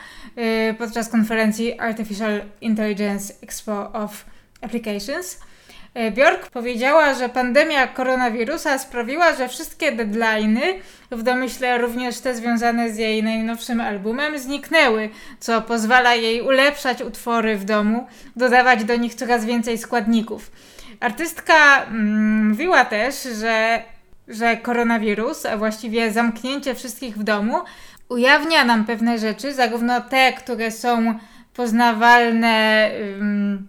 y, 0.69 0.73
podczas 0.73 1.09
konferencji 1.09 1.79
Artificial 1.79 2.41
Intelligence 2.61 3.33
Expo 3.41 3.93
of 3.93 4.25
Applications. 4.61 5.39
Y, 5.97 6.11
Bjork 6.11 6.49
powiedziała, 6.49 7.13
że 7.13 7.29
pandemia 7.29 7.87
koronawirusa 7.87 8.77
sprawiła, 8.77 9.35
że 9.35 9.47
wszystkie 9.47 9.91
deadlines, 9.91 10.75
w 11.11 11.23
domyśle 11.23 11.77
również 11.77 12.19
te 12.19 12.35
związane 12.35 12.91
z 12.91 12.97
jej 12.97 13.23
najnowszym 13.23 13.81
albumem, 13.81 14.39
zniknęły, 14.39 15.09
co 15.39 15.61
pozwala 15.61 16.15
jej 16.15 16.41
ulepszać 16.41 17.01
utwory 17.01 17.57
w 17.57 17.65
domu, 17.65 18.07
dodawać 18.35 18.83
do 18.83 18.95
nich 18.95 19.15
coraz 19.15 19.45
więcej 19.45 19.77
składników. 19.77 20.51
Artystka 20.99 21.83
mm, 21.83 22.49
mówiła 22.49 22.85
też, 22.85 23.23
że 23.23 23.83
że 24.27 24.57
koronawirus, 24.57 25.45
a 25.45 25.57
właściwie 25.57 26.11
zamknięcie 26.11 26.75
wszystkich 26.75 27.17
w 27.17 27.23
domu, 27.23 27.57
ujawnia 28.09 28.65
nam 28.65 28.85
pewne 28.85 29.19
rzeczy, 29.19 29.53
zarówno 29.53 30.01
te, 30.01 30.33
które 30.33 30.71
są 30.71 31.19
poznawalne 31.53 32.89
um, 33.17 33.67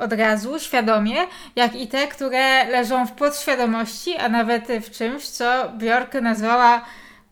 od 0.00 0.12
razu, 0.12 0.58
świadomie, 0.58 1.16
jak 1.56 1.74
i 1.74 1.88
te, 1.88 2.08
które 2.08 2.64
leżą 2.64 3.06
w 3.06 3.12
podświadomości, 3.12 4.16
a 4.16 4.28
nawet 4.28 4.68
w 4.68 4.90
czymś, 4.90 5.28
co 5.28 5.72
Bjork 5.78 6.14
nazwała 6.14 6.84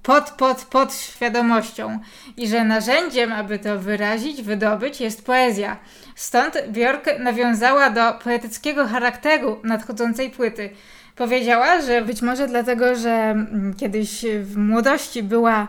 pod, 0.03 0.31
pod, 0.31 0.65
pod 0.65 0.95
świadomością 0.95 1.99
i 2.37 2.49
że 2.49 2.65
narzędziem, 2.65 3.33
aby 3.33 3.59
to 3.59 3.79
wyrazić, 3.79 4.43
wydobyć 4.43 5.01
jest 5.01 5.27
poezja. 5.27 5.77
Stąd 6.15 6.63
Bjork 6.69 7.07
nawiązała 7.19 7.91
do 7.91 8.13
poetyckiego 8.25 8.87
charakteru 8.87 9.61
nadchodzącej 9.65 10.31
płyty. 10.31 10.71
Powiedziała, 11.17 11.81
że 11.81 12.03
być 12.03 12.23
może 12.23 12.49
dlatego, 12.49 12.95
że 12.95 13.11
mm, 13.11 13.75
kiedyś 13.75 14.25
w 14.43 14.57
młodości 14.57 15.23
była 15.23 15.69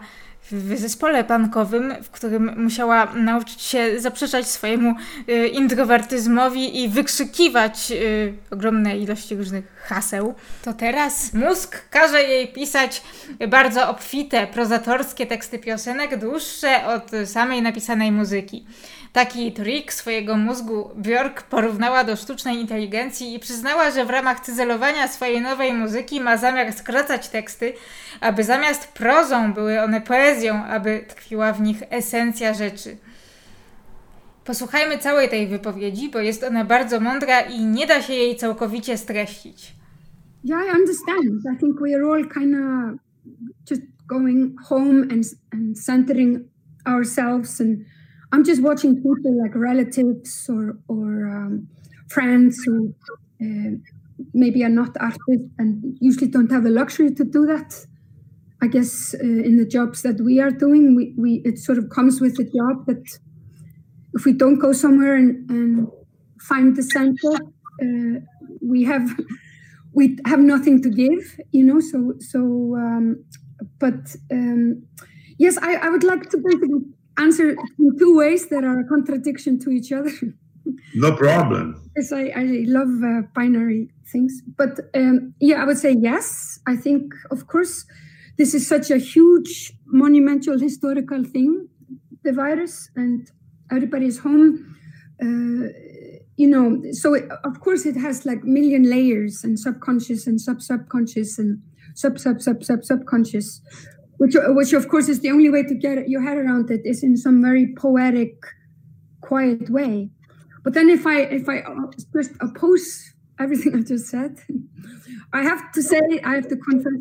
w 0.51 0.77
zespole 0.77 1.23
pankowym, 1.23 1.93
w 2.03 2.09
którym 2.09 2.63
musiała 2.63 3.13
nauczyć 3.13 3.61
się 3.61 3.99
zaprzeczać 3.99 4.47
swojemu 4.47 4.95
y, 5.29 5.47
introwertyzmowi 5.47 6.83
i 6.83 6.89
wykrzykiwać 6.89 7.91
y, 7.91 8.33
ogromne 8.51 8.97
ilości 8.97 9.35
różnych 9.35 9.81
haseł, 9.83 10.35
to 10.63 10.73
teraz 10.73 11.33
mózg 11.33 11.89
każe 11.89 12.23
jej 12.23 12.47
pisać 12.47 13.01
bardzo 13.47 13.89
obfite, 13.89 14.47
prozatorskie 14.47 15.25
teksty 15.25 15.59
piosenek, 15.59 16.19
dłuższe 16.19 16.85
od 16.85 17.11
samej 17.25 17.61
napisanej 17.61 18.11
muzyki. 18.11 18.65
Taki 19.19 19.51
trik 19.51 19.93
swojego 19.93 20.37
mózgu 20.37 20.89
Björk 20.95 21.43
porównała 21.49 22.03
do 22.03 22.15
sztucznej 22.15 22.57
inteligencji 22.57 23.35
i 23.35 23.39
przyznała, 23.39 23.91
że 23.91 24.05
w 24.05 24.09
ramach 24.09 24.39
cyzelowania 24.39 25.07
swojej 25.07 25.41
nowej 25.41 25.73
muzyki 25.73 26.21
ma 26.21 26.37
zamiar 26.37 26.73
skracać 26.73 27.29
teksty, 27.29 27.73
aby 28.21 28.43
zamiast 28.43 28.87
prozą 28.87 29.53
były 29.53 29.81
one 29.81 30.01
poezją, 30.01 30.65
aby 30.65 31.05
tkwiła 31.07 31.53
w 31.53 31.61
nich 31.61 31.83
esencja 31.89 32.53
rzeczy. 32.53 32.97
Posłuchajmy 34.45 34.97
całej 34.97 35.29
tej 35.29 35.47
wypowiedzi, 35.47 36.09
bo 36.09 36.19
jest 36.19 36.43
ona 36.43 36.65
bardzo 36.65 36.99
mądra 36.99 37.41
i 37.41 37.65
nie 37.65 37.87
da 37.87 38.01
się 38.01 38.13
jej 38.13 38.35
całkowicie 38.35 38.97
streścić. 38.97 39.73
Yeah, 40.43 40.61
I 40.67 40.79
understand. 40.79 41.55
I 41.55 41.57
think 41.59 41.81
we 41.81 41.95
are 41.95 42.05
all 42.05 42.29
kind 42.29 42.55
of 42.55 42.99
just 43.71 43.81
going 44.07 44.61
home 44.61 45.01
and, 45.11 45.23
and 45.53 45.85
centering 45.85 46.39
ourselves 46.85 47.61
and 47.61 47.79
I'm 48.31 48.43
just 48.43 48.61
watching 48.61 48.95
people 48.95 49.41
like 49.41 49.55
relatives 49.55 50.47
or 50.49 50.77
or 50.87 51.27
um, 51.29 51.67
friends 52.09 52.63
who 52.63 52.93
uh, 53.41 53.71
maybe 54.33 54.63
are 54.63 54.69
not 54.69 54.95
artists 54.99 55.49
and 55.57 55.97
usually 55.99 56.27
don't 56.27 56.51
have 56.51 56.63
the 56.63 56.69
luxury 56.69 57.13
to 57.15 57.23
do 57.23 57.45
that. 57.47 57.85
I 58.61 58.67
guess 58.67 59.15
uh, 59.15 59.23
in 59.23 59.57
the 59.57 59.65
jobs 59.65 60.01
that 60.01 60.19
we 60.19 60.39
are 60.39 60.51
doing, 60.51 60.95
we, 60.95 61.13
we 61.17 61.41
it 61.45 61.57
sort 61.57 61.77
of 61.77 61.89
comes 61.89 62.19
with 62.19 62.35
the 62.35 62.43
job 62.43 62.85
that 62.87 63.19
if 64.13 64.25
we 64.25 64.33
don't 64.33 64.59
go 64.59 64.73
somewhere 64.73 65.15
and, 65.15 65.49
and 65.49 65.87
find 66.39 66.75
the 66.75 66.83
center, 66.83 67.33
uh, 67.81 68.19
we 68.61 68.83
have 68.83 69.09
we 69.93 70.17
have 70.25 70.39
nothing 70.39 70.81
to 70.83 70.89
give, 70.89 71.39
you 71.51 71.63
know. 71.63 71.79
So 71.79 72.13
so, 72.19 72.75
um, 72.75 73.23
but 73.79 74.15
um, 74.31 74.83
yes, 75.37 75.57
I, 75.57 75.75
I 75.75 75.89
would 75.89 76.03
like 76.03 76.29
to 76.31 76.37
basically 76.37 76.81
answer 77.19 77.51
in 77.51 77.97
two 77.99 78.15
ways 78.17 78.49
that 78.49 78.63
are 78.63 78.79
a 78.79 78.87
contradiction 78.87 79.59
to 79.59 79.69
each 79.69 79.91
other. 79.91 80.11
No 80.95 81.11
problem. 81.15 81.89
yes, 81.97 82.11
I, 82.11 82.31
I 82.35 82.63
love 82.67 82.89
uh, 83.03 83.21
binary 83.35 83.89
things. 84.11 84.41
But 84.57 84.79
um, 84.95 85.33
yeah, 85.39 85.61
I 85.61 85.65
would 85.65 85.77
say 85.77 85.95
yes. 85.99 86.59
I 86.67 86.75
think, 86.75 87.13
of 87.31 87.47
course, 87.47 87.85
this 88.37 88.53
is 88.53 88.67
such 88.67 88.89
a 88.91 88.97
huge, 88.97 89.73
monumental, 89.85 90.59
historical 90.59 91.23
thing, 91.23 91.67
the 92.23 92.31
virus, 92.31 92.89
and 92.95 93.29
everybody 93.71 94.05
is 94.05 94.19
home. 94.19 94.75
Uh, 95.21 95.67
you 96.37 96.47
know, 96.47 96.81
so 96.93 97.13
it, 97.15 97.25
of 97.43 97.59
course 97.59 97.85
it 97.85 97.97
has 97.97 98.25
like 98.25 98.43
million 98.45 98.89
layers 98.89 99.43
and 99.43 99.59
subconscious 99.59 100.25
and 100.25 100.39
sub 100.39 100.61
subconscious 100.61 101.37
and 101.37 101.61
sub 101.95 102.17
sub 102.17 102.41
sub 102.41 102.63
sub 102.63 102.85
subconscious 102.85 103.61
which 104.19 104.35
which 104.57 104.73
of 104.73 104.89
course 104.89 105.07
is 105.07 105.21
the 105.21 105.31
only 105.31 105.49
way 105.49 105.63
to 105.63 105.73
get 105.73 106.09
your 106.09 106.21
head 106.21 106.37
around 106.37 106.69
it 106.69 106.81
is 106.83 107.03
in 107.03 107.15
some 107.17 107.41
very 107.41 107.73
poetic 107.75 108.33
quiet 109.21 109.69
way. 109.69 110.09
But 110.63 110.73
then 110.73 110.89
if 110.89 111.07
i 111.07 111.21
if 111.39 111.47
i 111.47 111.59
uh, 111.59 111.87
just 112.13 112.31
oppose 112.41 112.85
everything 113.39 113.75
i 113.79 113.81
just 113.81 114.07
said 114.07 114.37
i 115.33 115.41
have 115.41 115.71
to 115.71 115.81
say 115.81 116.01
i 116.25 116.35
have 116.35 116.49
to 116.49 116.57
confess 116.57 116.99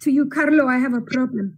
to 0.00 0.10
you 0.10 0.26
carlo 0.26 0.66
i 0.66 0.78
have 0.78 0.94
a 0.94 1.00
problem. 1.00 1.56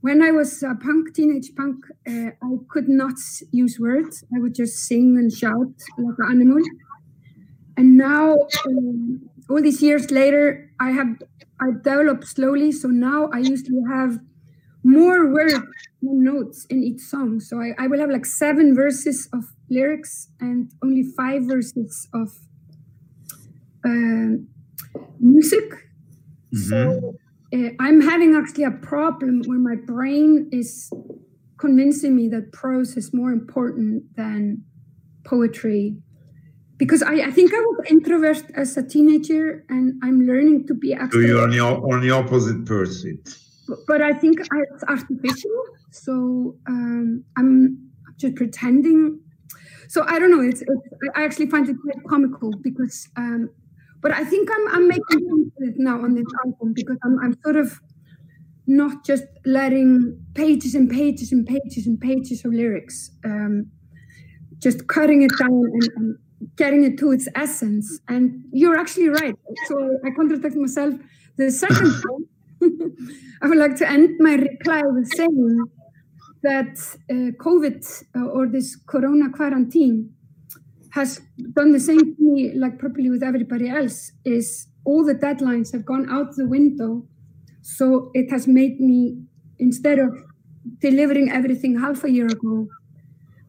When 0.00 0.22
i 0.22 0.30
was 0.30 0.62
a 0.62 0.74
punk 0.74 1.14
teenage 1.14 1.50
punk 1.54 1.84
uh, 2.08 2.30
i 2.42 2.50
could 2.70 2.88
not 2.88 3.18
use 3.52 3.78
words. 3.78 4.24
I 4.34 4.38
would 4.40 4.54
just 4.54 4.76
sing 4.88 5.18
and 5.18 5.30
shout 5.30 5.74
like 5.98 6.18
an 6.18 6.30
animal. 6.30 6.62
And 7.76 7.98
now 7.98 8.38
um, 8.66 9.28
all 9.50 9.60
these 9.60 9.82
years 9.82 10.10
later 10.10 10.72
i 10.80 10.90
have 10.90 11.08
I 11.60 11.70
developed 11.82 12.26
slowly. 12.26 12.72
So 12.72 12.88
now 12.88 13.28
I 13.32 13.38
usually 13.38 13.82
have 13.88 14.18
more 14.82 15.32
words, 15.32 15.54
more 16.02 16.22
notes 16.22 16.66
in 16.70 16.82
each 16.82 17.00
song. 17.00 17.40
So 17.40 17.60
I, 17.60 17.72
I 17.78 17.86
will 17.86 17.98
have 17.98 18.10
like 18.10 18.26
seven 18.26 18.74
verses 18.74 19.28
of 19.32 19.44
lyrics 19.68 20.28
and 20.40 20.70
only 20.82 21.02
five 21.02 21.44
verses 21.44 22.08
of 22.14 22.28
uh, 23.84 24.38
music. 25.18 25.64
Mm-hmm. 26.54 26.68
So 26.68 27.14
uh, 27.54 27.70
I'm 27.80 28.00
having 28.00 28.34
actually 28.34 28.64
a 28.64 28.70
problem 28.70 29.42
where 29.46 29.58
my 29.58 29.76
brain 29.76 30.48
is 30.52 30.90
convincing 31.58 32.14
me 32.14 32.28
that 32.28 32.52
prose 32.52 32.96
is 32.96 33.12
more 33.14 33.32
important 33.32 34.04
than 34.16 34.62
poetry 35.24 35.96
because 36.78 37.02
I, 37.02 37.14
I 37.14 37.30
think 37.30 37.54
I 37.54 37.58
was 37.58 37.86
introvert 37.88 38.44
as 38.54 38.76
a 38.76 38.82
teenager 38.82 39.64
and 39.68 40.00
I'm 40.02 40.26
learning 40.26 40.66
to 40.66 40.74
be 40.74 40.94
So 41.10 41.18
you're 41.18 41.42
on 41.42 41.50
the, 41.50 41.60
on 41.60 42.00
the 42.00 42.10
opposite 42.10 42.64
person. 42.66 43.22
But, 43.66 43.78
but 43.86 44.02
I 44.02 44.12
think 44.12 44.40
I, 44.40 44.58
it's 44.74 44.84
artificial. 44.84 45.64
So 45.90 46.56
um, 46.68 47.24
I'm 47.36 47.90
just 48.18 48.34
pretending. 48.36 49.20
So 49.88 50.04
I 50.06 50.18
don't 50.18 50.30
know. 50.30 50.42
It's, 50.42 50.60
it's, 50.60 50.88
I 51.14 51.24
actually 51.24 51.46
find 51.46 51.68
it 51.68 51.76
quite 51.82 52.04
comical 52.08 52.52
because, 52.62 53.08
um, 53.16 53.48
but 54.02 54.12
I 54.12 54.24
think 54.24 54.50
I'm, 54.52 54.68
I'm 54.68 54.88
making 54.88 55.02
sense 55.10 55.52
of 55.56 55.68
it 55.68 55.74
now 55.78 56.02
on 56.02 56.14
this 56.14 56.26
album 56.44 56.74
because 56.74 56.98
I'm, 57.02 57.18
I'm 57.20 57.36
sort 57.42 57.56
of 57.56 57.80
not 58.66 59.04
just 59.04 59.24
letting 59.46 60.20
pages 60.34 60.74
and 60.74 60.90
pages 60.90 61.32
and 61.32 61.46
pages 61.46 61.86
and 61.86 61.98
pages 62.00 62.44
of 62.44 62.52
lyrics, 62.52 63.10
um, 63.24 63.70
just 64.58 64.88
cutting 64.88 65.22
it 65.22 65.30
down 65.38 65.50
and, 65.50 65.88
and 65.96 66.18
getting 66.56 66.84
it 66.84 66.98
to 66.98 67.12
its 67.12 67.28
essence. 67.34 68.00
And 68.08 68.44
you're 68.52 68.78
actually 68.78 69.08
right. 69.08 69.34
So 69.66 69.98
I 70.04 70.10
contradict 70.10 70.56
myself. 70.56 70.94
The 71.36 71.50
second 71.50 71.92
time, 72.02 72.26
I 73.42 73.48
would 73.48 73.58
like 73.58 73.76
to 73.76 73.88
end 73.88 74.16
my 74.18 74.34
reply 74.34 74.82
with 74.84 75.08
saying 75.14 75.64
that 76.42 76.78
uh, 77.10 77.32
COVID 77.44 78.04
uh, 78.16 78.26
or 78.26 78.46
this 78.46 78.76
Corona 78.86 79.30
quarantine 79.30 80.10
has 80.92 81.20
done 81.52 81.72
the 81.72 81.80
same 81.80 82.16
to 82.16 82.16
me, 82.18 82.52
like 82.54 82.78
probably 82.78 83.10
with 83.10 83.22
everybody 83.22 83.68
else. 83.68 84.12
Is 84.24 84.68
all 84.84 85.04
the 85.04 85.14
deadlines 85.14 85.72
have 85.72 85.84
gone 85.84 86.08
out 86.08 86.36
the 86.36 86.46
window, 86.46 87.06
so 87.62 88.10
it 88.14 88.30
has 88.30 88.46
made 88.46 88.80
me 88.80 89.18
instead 89.58 89.98
of 89.98 90.10
delivering 90.80 91.30
everything 91.30 91.78
half 91.78 92.04
a 92.04 92.10
year 92.10 92.26
ago, 92.26 92.68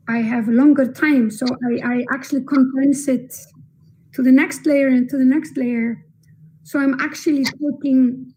I 0.08 0.20
have 0.20 0.48
longer 0.48 0.92
time. 0.92 1.30
So 1.32 1.46
I, 1.70 1.82
I 1.94 2.06
actually 2.14 2.44
condense 2.46 3.08
it 3.08 3.36
to 4.14 4.24
the 4.24 4.32
next 4.32 4.66
layer 4.66 4.88
and 4.88 5.10
to 5.10 5.18
the 5.18 5.26
next 5.26 5.58
layer. 5.58 6.04
So 6.64 6.80
I'm 6.80 7.00
actually 7.00 7.46
taking 7.46 8.34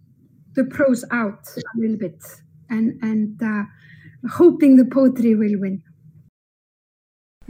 the 0.55 0.65
prose 0.65 1.05
out 1.13 1.47
a 1.57 1.63
little 1.81 1.97
bit 1.97 2.23
and 2.71 2.99
and 3.03 3.43
uh, 3.43 3.65
hoping 4.31 4.77
the 4.77 4.85
poetry 4.85 5.35
will 5.35 5.61
win. 5.61 5.83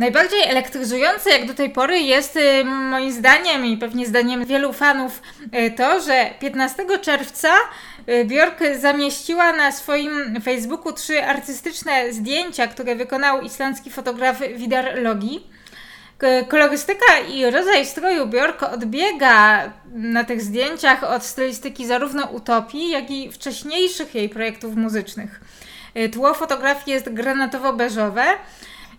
Najbardziej 0.01 0.42
elektryzujące 0.42 1.30
jak 1.30 1.46
do 1.46 1.55
tej 1.55 1.70
pory 1.70 1.98
jest 1.98 2.36
y, 2.36 2.64
moim 2.64 3.12
zdaniem 3.12 3.66
i 3.66 3.76
pewnie 3.76 4.07
zdaniem 4.07 4.44
wielu 4.44 4.72
fanów 4.72 5.22
y, 5.66 5.70
to, 5.70 6.01
że 6.01 6.30
15 6.40 6.98
czerwca 6.98 7.48
y, 8.09 8.24
Björk 8.24 8.78
zamieściła 8.78 9.53
na 9.53 9.72
swoim 9.72 10.40
Facebooku 10.42 10.92
trzy 10.92 11.24
artystyczne 11.24 12.12
zdjęcia, 12.12 12.66
które 12.66 12.96
wykonał 12.96 13.40
islandzki 13.40 13.90
fotograf 13.90 14.40
Vidar 14.57 15.03
Logi. 15.03 15.46
Kolorystyka 16.48 17.18
i 17.28 17.51
rodzaj 17.51 17.86
stroju 17.86 18.26
Björk 18.26 18.62
odbiega 18.62 19.72
na 19.94 20.24
tych 20.24 20.42
zdjęciach 20.42 21.05
od 21.05 21.24
stylistyki 21.24 21.86
zarówno 21.86 22.26
utopii, 22.26 22.90
jak 22.90 23.11
i 23.11 23.32
wcześniejszych 23.32 24.14
jej 24.14 24.28
projektów 24.28 24.76
muzycznych. 24.76 25.40
Tło 26.12 26.34
fotografii 26.34 26.94
jest 26.94 27.11
granatowo-beżowe, 27.11 28.24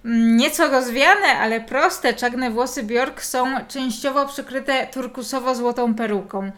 Nieco 0.05 0.67
rozwiane, 0.67 1.27
ale 1.41 1.61
proste 1.61 2.13
czarne 2.13 2.51
włosy 2.51 2.83
Bjork 2.83 3.21
są 3.21 3.65
częściowo 3.67 4.25
przykryte 4.25 4.87
turkusowo-złotą 4.87 5.95
peruką. 5.95 6.51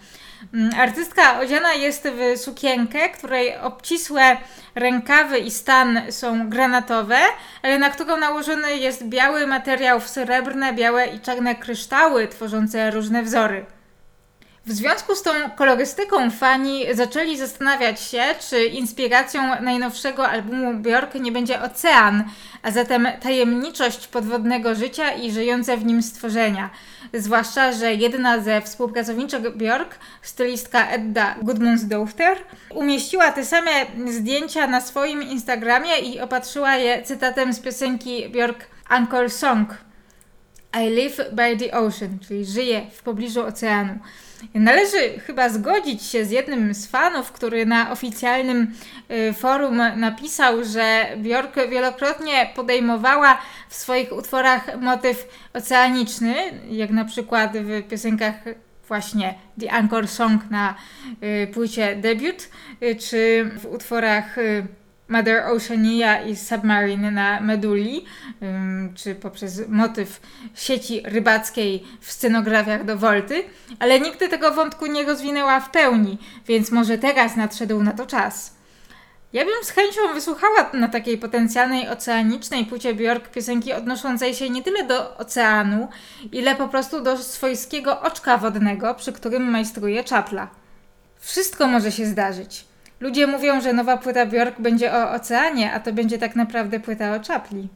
Mm, 0.53 0.69
artystka 0.79 1.39
odziana 1.39 1.73
jest 1.73 2.07
w 2.07 2.39
sukienkę, 2.39 3.09
której 3.09 3.57
obcisłe 3.57 4.37
rękawy 4.75 5.39
i 5.39 5.51
stan 5.51 6.01
są 6.09 6.49
granatowe, 6.49 7.17
ale 7.61 7.79
na 7.79 7.89
którą 7.89 8.17
nałożony 8.17 8.77
jest 8.77 9.03
biały 9.03 9.47
materiał 9.47 9.99
w 9.99 10.09
srebrne, 10.09 10.73
białe 10.73 11.07
i 11.07 11.19
czarne 11.19 11.55
kryształy 11.55 12.27
tworzące 12.27 12.91
różne 12.91 13.23
wzory. 13.23 13.65
W 14.65 14.71
związku 14.71 15.15
z 15.15 15.21
tą 15.21 15.31
kolorystyką 15.55 16.31
fani 16.31 16.85
zaczęli 16.93 17.37
zastanawiać 17.37 18.01
się, 18.01 18.23
czy 18.49 18.65
inspiracją 18.65 19.61
najnowszego 19.61 20.29
albumu 20.29 20.73
Björk 20.73 21.19
nie 21.19 21.31
będzie 21.31 21.61
ocean, 21.61 22.23
a 22.61 22.71
zatem 22.71 23.07
tajemniczość 23.21 24.07
podwodnego 24.07 24.75
życia 24.75 25.11
i 25.11 25.31
żyjące 25.31 25.77
w 25.77 25.85
nim 25.85 26.03
stworzenia. 26.03 26.69
Zwłaszcza, 27.13 27.71
że 27.71 27.93
jedna 27.93 28.39
ze 28.39 28.61
współpracowniczek 28.61 29.57
Björk, 29.57 29.89
stylistka 30.21 30.87
Edda 30.87 31.35
Gudmundsdóttir, 31.41 32.35
umieściła 32.69 33.31
te 33.31 33.45
same 33.45 33.71
zdjęcia 34.07 34.67
na 34.67 34.81
swoim 34.81 35.23
Instagramie 35.23 35.97
i 35.99 36.19
opatrzyła 36.19 36.75
je 36.75 37.03
cytatem 37.03 37.53
z 37.53 37.59
piosenki 37.59 38.29
Björk 38.29 38.65
Anchor 38.89 39.29
Song. 39.29 39.77
I 40.83 40.89
live 40.89 41.17
by 41.31 41.57
the 41.57 41.77
ocean, 41.77 42.19
czyli 42.27 42.45
żyję 42.45 42.85
w 42.91 43.03
pobliżu 43.03 43.45
oceanu. 43.45 43.99
Należy 44.53 45.19
chyba 45.27 45.49
zgodzić 45.49 46.03
się 46.03 46.25
z 46.25 46.31
jednym 46.31 46.73
z 46.73 46.87
fanów, 46.87 47.31
który 47.31 47.65
na 47.65 47.91
oficjalnym 47.91 48.73
y, 49.11 49.33
forum 49.33 49.81
napisał, 49.95 50.63
że 50.63 51.05
Björk 51.17 51.69
wielokrotnie 51.69 52.49
podejmowała 52.55 53.37
w 53.69 53.75
swoich 53.75 54.11
utworach 54.11 54.81
motyw 54.81 55.27
oceaniczny, 55.53 56.35
jak 56.69 56.89
na 56.89 57.05
przykład 57.05 57.57
w 57.57 57.83
piosenkach 57.89 58.35
właśnie 58.87 59.35
The 59.59 59.71
Anchor 59.71 60.07
Song 60.07 60.41
na 60.49 60.75
y, 61.23 61.47
płycie 61.47 61.95
debiut, 61.95 62.49
y, 62.83 62.95
czy 62.95 63.51
w 63.59 63.65
utworach 63.65 64.37
Mother 65.13 65.43
Oceania 65.47 66.21
i 66.21 66.35
Submarine 66.35 67.11
na 67.11 67.41
Meduli, 67.41 68.05
czy 68.95 69.15
poprzez 69.15 69.67
motyw 69.67 70.21
sieci 70.55 71.01
rybackiej 71.05 71.83
w 71.99 72.11
scenografiach 72.11 72.85
do 72.85 72.97
Volty, 72.97 73.43
ale 73.79 73.99
nigdy 73.99 74.29
tego 74.29 74.51
wątku 74.51 74.85
nie 74.85 75.03
rozwinęła 75.03 75.59
w 75.59 75.71
pełni, 75.71 76.17
więc 76.47 76.71
może 76.71 76.97
teraz 76.97 77.35
nadszedł 77.35 77.83
na 77.83 77.91
to 77.91 78.05
czas. 78.05 78.53
Ja 79.33 79.45
bym 79.45 79.63
z 79.63 79.69
chęcią 79.69 80.01
wysłuchała 80.13 80.69
na 80.73 80.87
takiej 80.87 81.17
potencjalnej 81.17 81.89
oceanicznej 81.89 82.65
płycie 82.65 82.93
Bjork 82.93 83.29
piosenki 83.29 83.73
odnoszącej 83.73 84.35
się 84.35 84.49
nie 84.49 84.63
tyle 84.63 84.83
do 84.83 85.17
oceanu, 85.17 85.87
ile 86.31 86.55
po 86.55 86.67
prostu 86.67 87.01
do 87.01 87.17
swojskiego 87.17 88.01
oczka 88.01 88.37
wodnego, 88.37 88.95
przy 88.95 89.13
którym 89.13 89.43
majstruje 89.43 90.03
czapla. 90.03 90.47
Wszystko 91.19 91.67
może 91.67 91.91
się 91.91 92.05
zdarzyć. 92.05 92.65
Ludzie 93.03 93.27
mówią, 93.27 93.61
że 93.61 93.73
nowa 93.73 93.97
płyta 93.97 94.25
Björk 94.25 94.59
będzie 94.59 94.93
o 94.93 95.11
oceanie, 95.11 95.73
a 95.73 95.79
to 95.79 95.93
będzie 95.93 96.17
tak 96.17 96.35
naprawdę 96.35 96.79
płyta 96.79 97.15
o 97.15 97.19
czapli. 97.19 97.67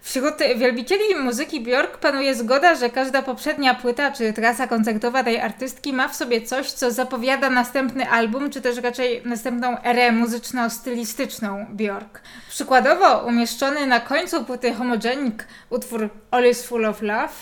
Wśród 0.00 0.34
wielbicieli 0.56 1.14
muzyki 1.14 1.60
Björk 1.60 1.98
panuje 1.98 2.34
zgoda, 2.34 2.74
że 2.74 2.90
każda 2.90 3.22
poprzednia 3.22 3.74
płyta 3.74 4.12
czy 4.12 4.32
trasa 4.32 4.66
koncertowa 4.66 5.24
tej 5.24 5.40
artystki 5.40 5.92
ma 5.92 6.08
w 6.08 6.16
sobie 6.16 6.42
coś, 6.42 6.72
co 6.72 6.90
zapowiada 6.90 7.50
następny 7.50 8.10
album, 8.10 8.50
czy 8.50 8.60
też 8.60 8.76
raczej 8.76 9.22
następną 9.24 9.82
erę 9.82 10.12
muzyczno-stylistyczną 10.12 11.66
Björk. 11.76 12.20
Przykładowo 12.48 13.26
umieszczony 13.26 13.86
na 13.86 14.00
końcu 14.00 14.44
płyty 14.44 14.74
Homogenic 14.74 15.34
utwór 15.70 16.08
All 16.30 16.50
is 16.50 16.66
Full 16.66 16.84
of 16.84 17.02
Love 17.02 17.34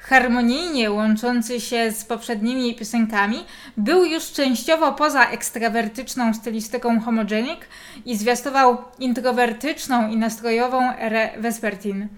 harmonijnie 0.00 0.90
łączący 0.90 1.60
się 1.60 1.92
z 1.92 2.04
poprzednimi 2.04 2.74
piosenkami, 2.74 3.44
był 3.76 4.04
już 4.04 4.32
częściowo 4.32 4.92
poza 4.92 5.30
ekstrawertyczną 5.30 6.34
stylistyką 6.34 7.00
homogenic 7.00 7.60
i 8.06 8.16
zwiastował 8.16 8.78
introwertyczną 8.98 10.08
i 10.08 10.16
nastrojową 10.16 10.96
erę 10.96 11.30
Vespertin. 11.38 12.08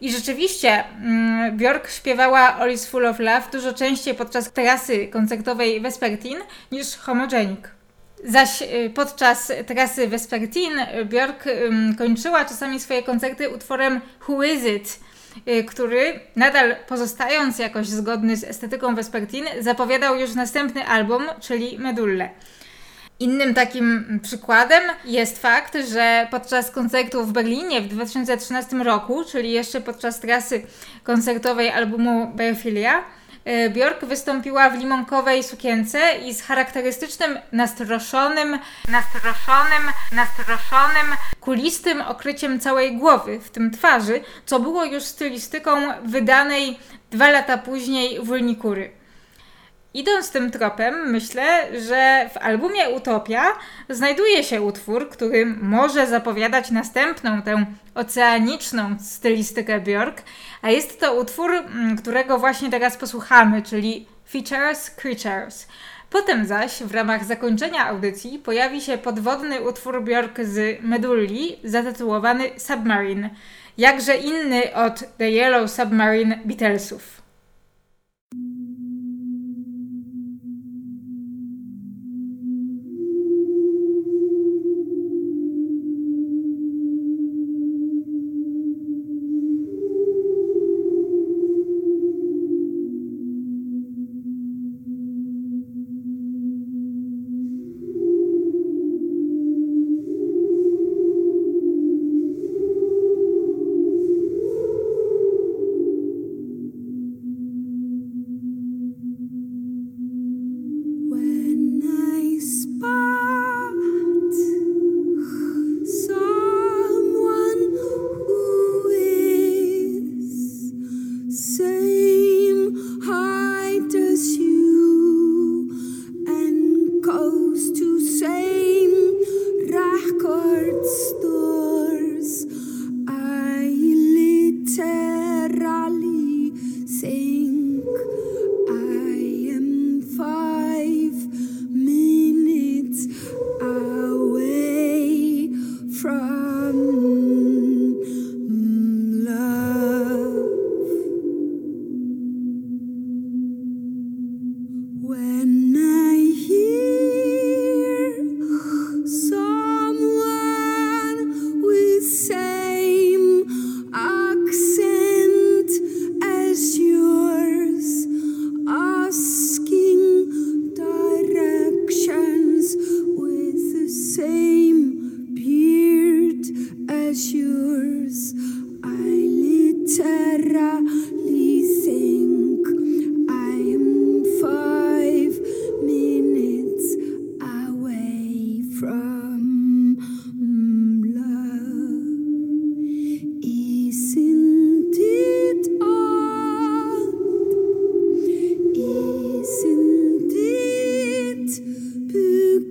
I 0.00 0.12
rzeczywiście 0.12 0.84
mm, 0.84 1.56
Björk 1.56 1.88
śpiewała 1.88 2.54
All 2.54 2.72
is 2.72 2.86
Full 2.86 3.06
of 3.06 3.18
Love 3.18 3.42
dużo 3.52 3.72
częściej 3.72 4.14
podczas 4.14 4.52
trasy 4.52 5.08
koncertowej 5.08 5.80
Vespertin 5.80 6.36
niż 6.72 6.96
homogenic. 6.96 7.60
Zaś 8.24 8.62
y, 8.62 8.90
podczas 8.94 9.52
trasy 9.66 10.08
Vespertin 10.08 10.72
Björk 11.04 11.44
kończyła 11.98 12.44
czasami 12.44 12.80
swoje 12.80 13.02
koncerty 13.02 13.50
utworem 13.50 14.00
Who 14.28 14.42
Is 14.42 14.64
It? 14.64 15.00
Y, 15.48 15.64
który 15.64 16.20
nadal 16.36 16.76
pozostając 16.88 17.58
jakoś 17.58 17.86
zgodny 17.86 18.36
z 18.36 18.44
estetyką 18.44 18.94
Vespertine, 18.94 19.62
zapowiadał 19.62 20.16
już 20.16 20.34
następny 20.34 20.86
album, 20.86 21.22
czyli 21.40 21.78
Medulle. 21.78 22.30
Innym 23.20 23.54
takim 23.54 24.20
przykładem 24.22 24.82
jest 25.04 25.42
fakt, 25.42 25.76
że 25.92 26.28
podczas 26.30 26.70
koncertu 26.70 27.24
w 27.24 27.32
Berlinie 27.32 27.80
w 27.80 27.88
2013 27.88 28.76
roku, 28.76 29.24
czyli 29.24 29.52
jeszcze 29.52 29.80
podczas 29.80 30.20
trasy 30.20 30.62
koncertowej 31.04 31.70
albumu 31.70 32.32
Biophilia, 32.36 32.98
E, 32.98 33.23
Bjork 33.70 34.04
wystąpiła 34.04 34.70
w 34.70 34.78
limonkowej 34.78 35.42
sukience 35.42 36.00
i 36.24 36.34
z 36.34 36.42
charakterystycznym 36.42 37.38
nastroszonym, 37.52 38.58
nastroszonym, 38.88 39.82
nastroszonym, 40.12 41.16
kulistym 41.40 42.00
okryciem 42.00 42.60
całej 42.60 42.96
głowy, 42.96 43.40
w 43.40 43.50
tym 43.50 43.70
twarzy, 43.70 44.20
co 44.46 44.60
było 44.60 44.84
już 44.84 45.02
stylistyką 45.02 45.70
wydanej 46.04 46.78
dwa 47.10 47.30
lata 47.30 47.58
później 47.58 48.20
w 48.20 48.30
Ulnikury. 48.30 49.03
Idąc 49.94 50.30
tym 50.30 50.50
tropem, 50.50 51.10
myślę, 51.10 51.80
że 51.80 52.30
w 52.34 52.36
albumie 52.36 52.90
Utopia 52.90 53.44
znajduje 53.88 54.44
się 54.44 54.62
utwór, 54.62 55.08
który 55.08 55.46
może 55.46 56.06
zapowiadać 56.06 56.70
następną, 56.70 57.42
tę 57.42 57.66
oceaniczną 57.94 58.96
stylistykę 59.00 59.80
Björk, 59.80 60.22
a 60.62 60.70
jest 60.70 61.00
to 61.00 61.14
utwór, 61.14 61.50
mm, 61.50 61.96
którego 61.96 62.38
właśnie 62.38 62.70
teraz 62.70 62.96
posłuchamy, 62.96 63.62
czyli 63.62 64.06
Features 64.30 64.90
Creatures. 64.90 65.68
Potem 66.10 66.46
zaś 66.46 66.82
w 66.82 66.94
ramach 66.94 67.24
zakończenia 67.24 67.86
audycji 67.86 68.38
pojawi 68.38 68.80
się 68.80 68.98
podwodny 68.98 69.60
utwór 69.60 70.04
Björk 70.04 70.44
z 70.44 70.82
Medulli 70.82 71.56
zatytułowany 71.64 72.50
Submarine, 72.56 73.30
jakże 73.78 74.16
inny 74.16 74.74
od 74.74 75.04
The 75.18 75.30
Yellow 75.30 75.70
Submarine 75.70 76.38
Beatlesów. 76.44 77.23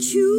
choose. 0.03 0.32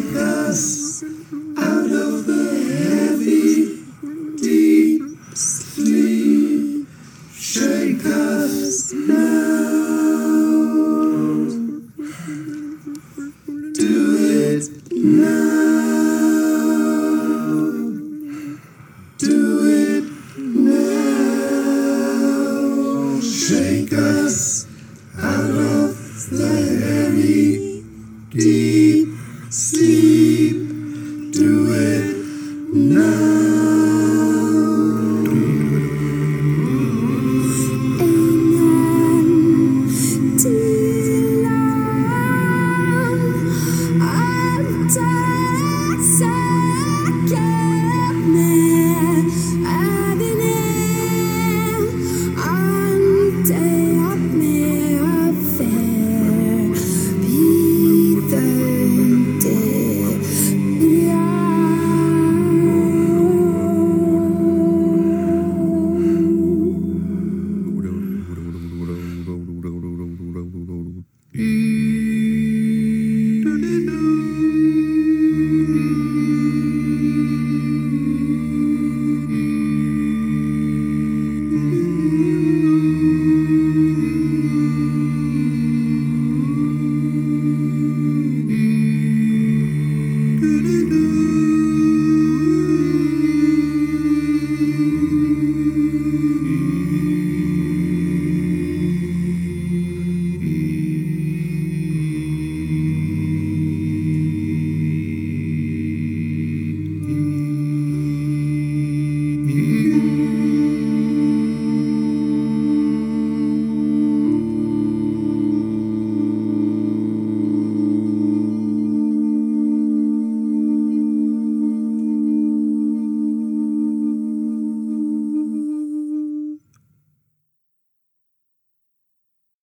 because 0.00 1.02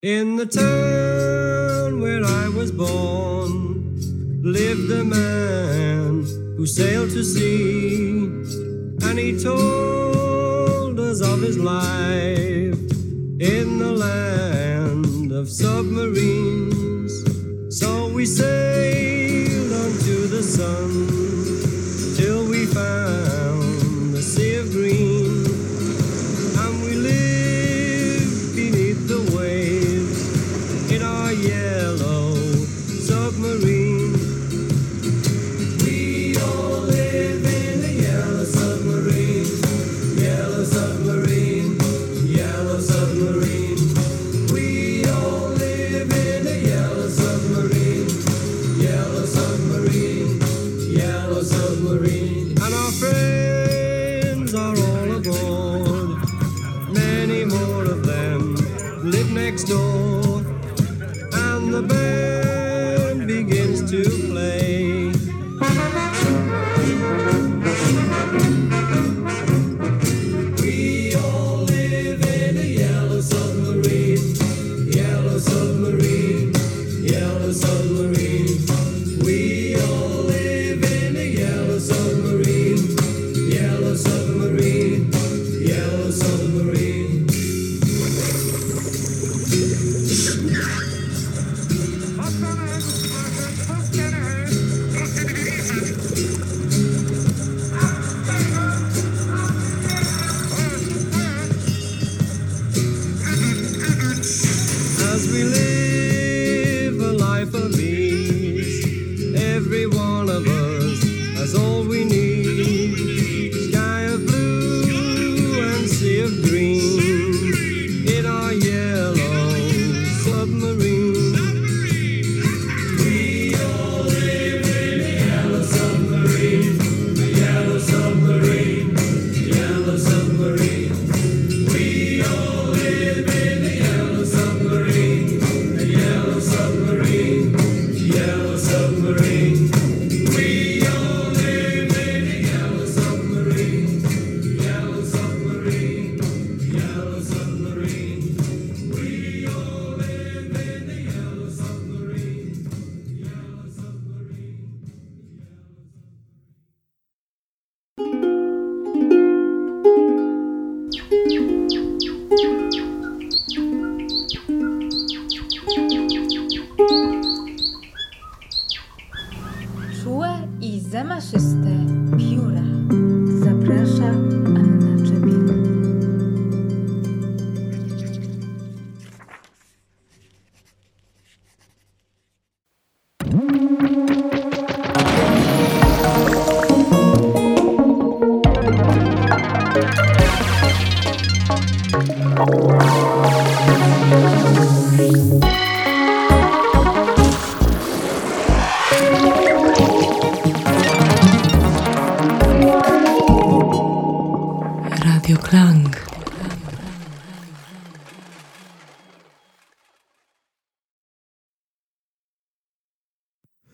In 0.04 0.36
the 0.36 0.45
town 0.45 2.01
where 2.01 2.26
I 2.26 2.49
was 2.49 2.74
born 2.74 3.95
lived 4.43 4.91
a 4.91 5.01
man 5.01 6.26
who 6.58 6.66
sailed 6.66 7.12
to 7.12 7.24
sea, 7.24 8.26
and 9.08 9.18
he 9.18 9.41
told 9.41 10.99
us 10.99 11.22
of 11.22 11.41
his 11.41 11.58
life 11.58 12.78
in 13.39 13.80
the 13.80 13.93
land 13.93 15.32
of 15.32 15.49
submarines. 15.49 17.14
So 17.70 18.10
we 18.10 18.26
say. 18.26 19.03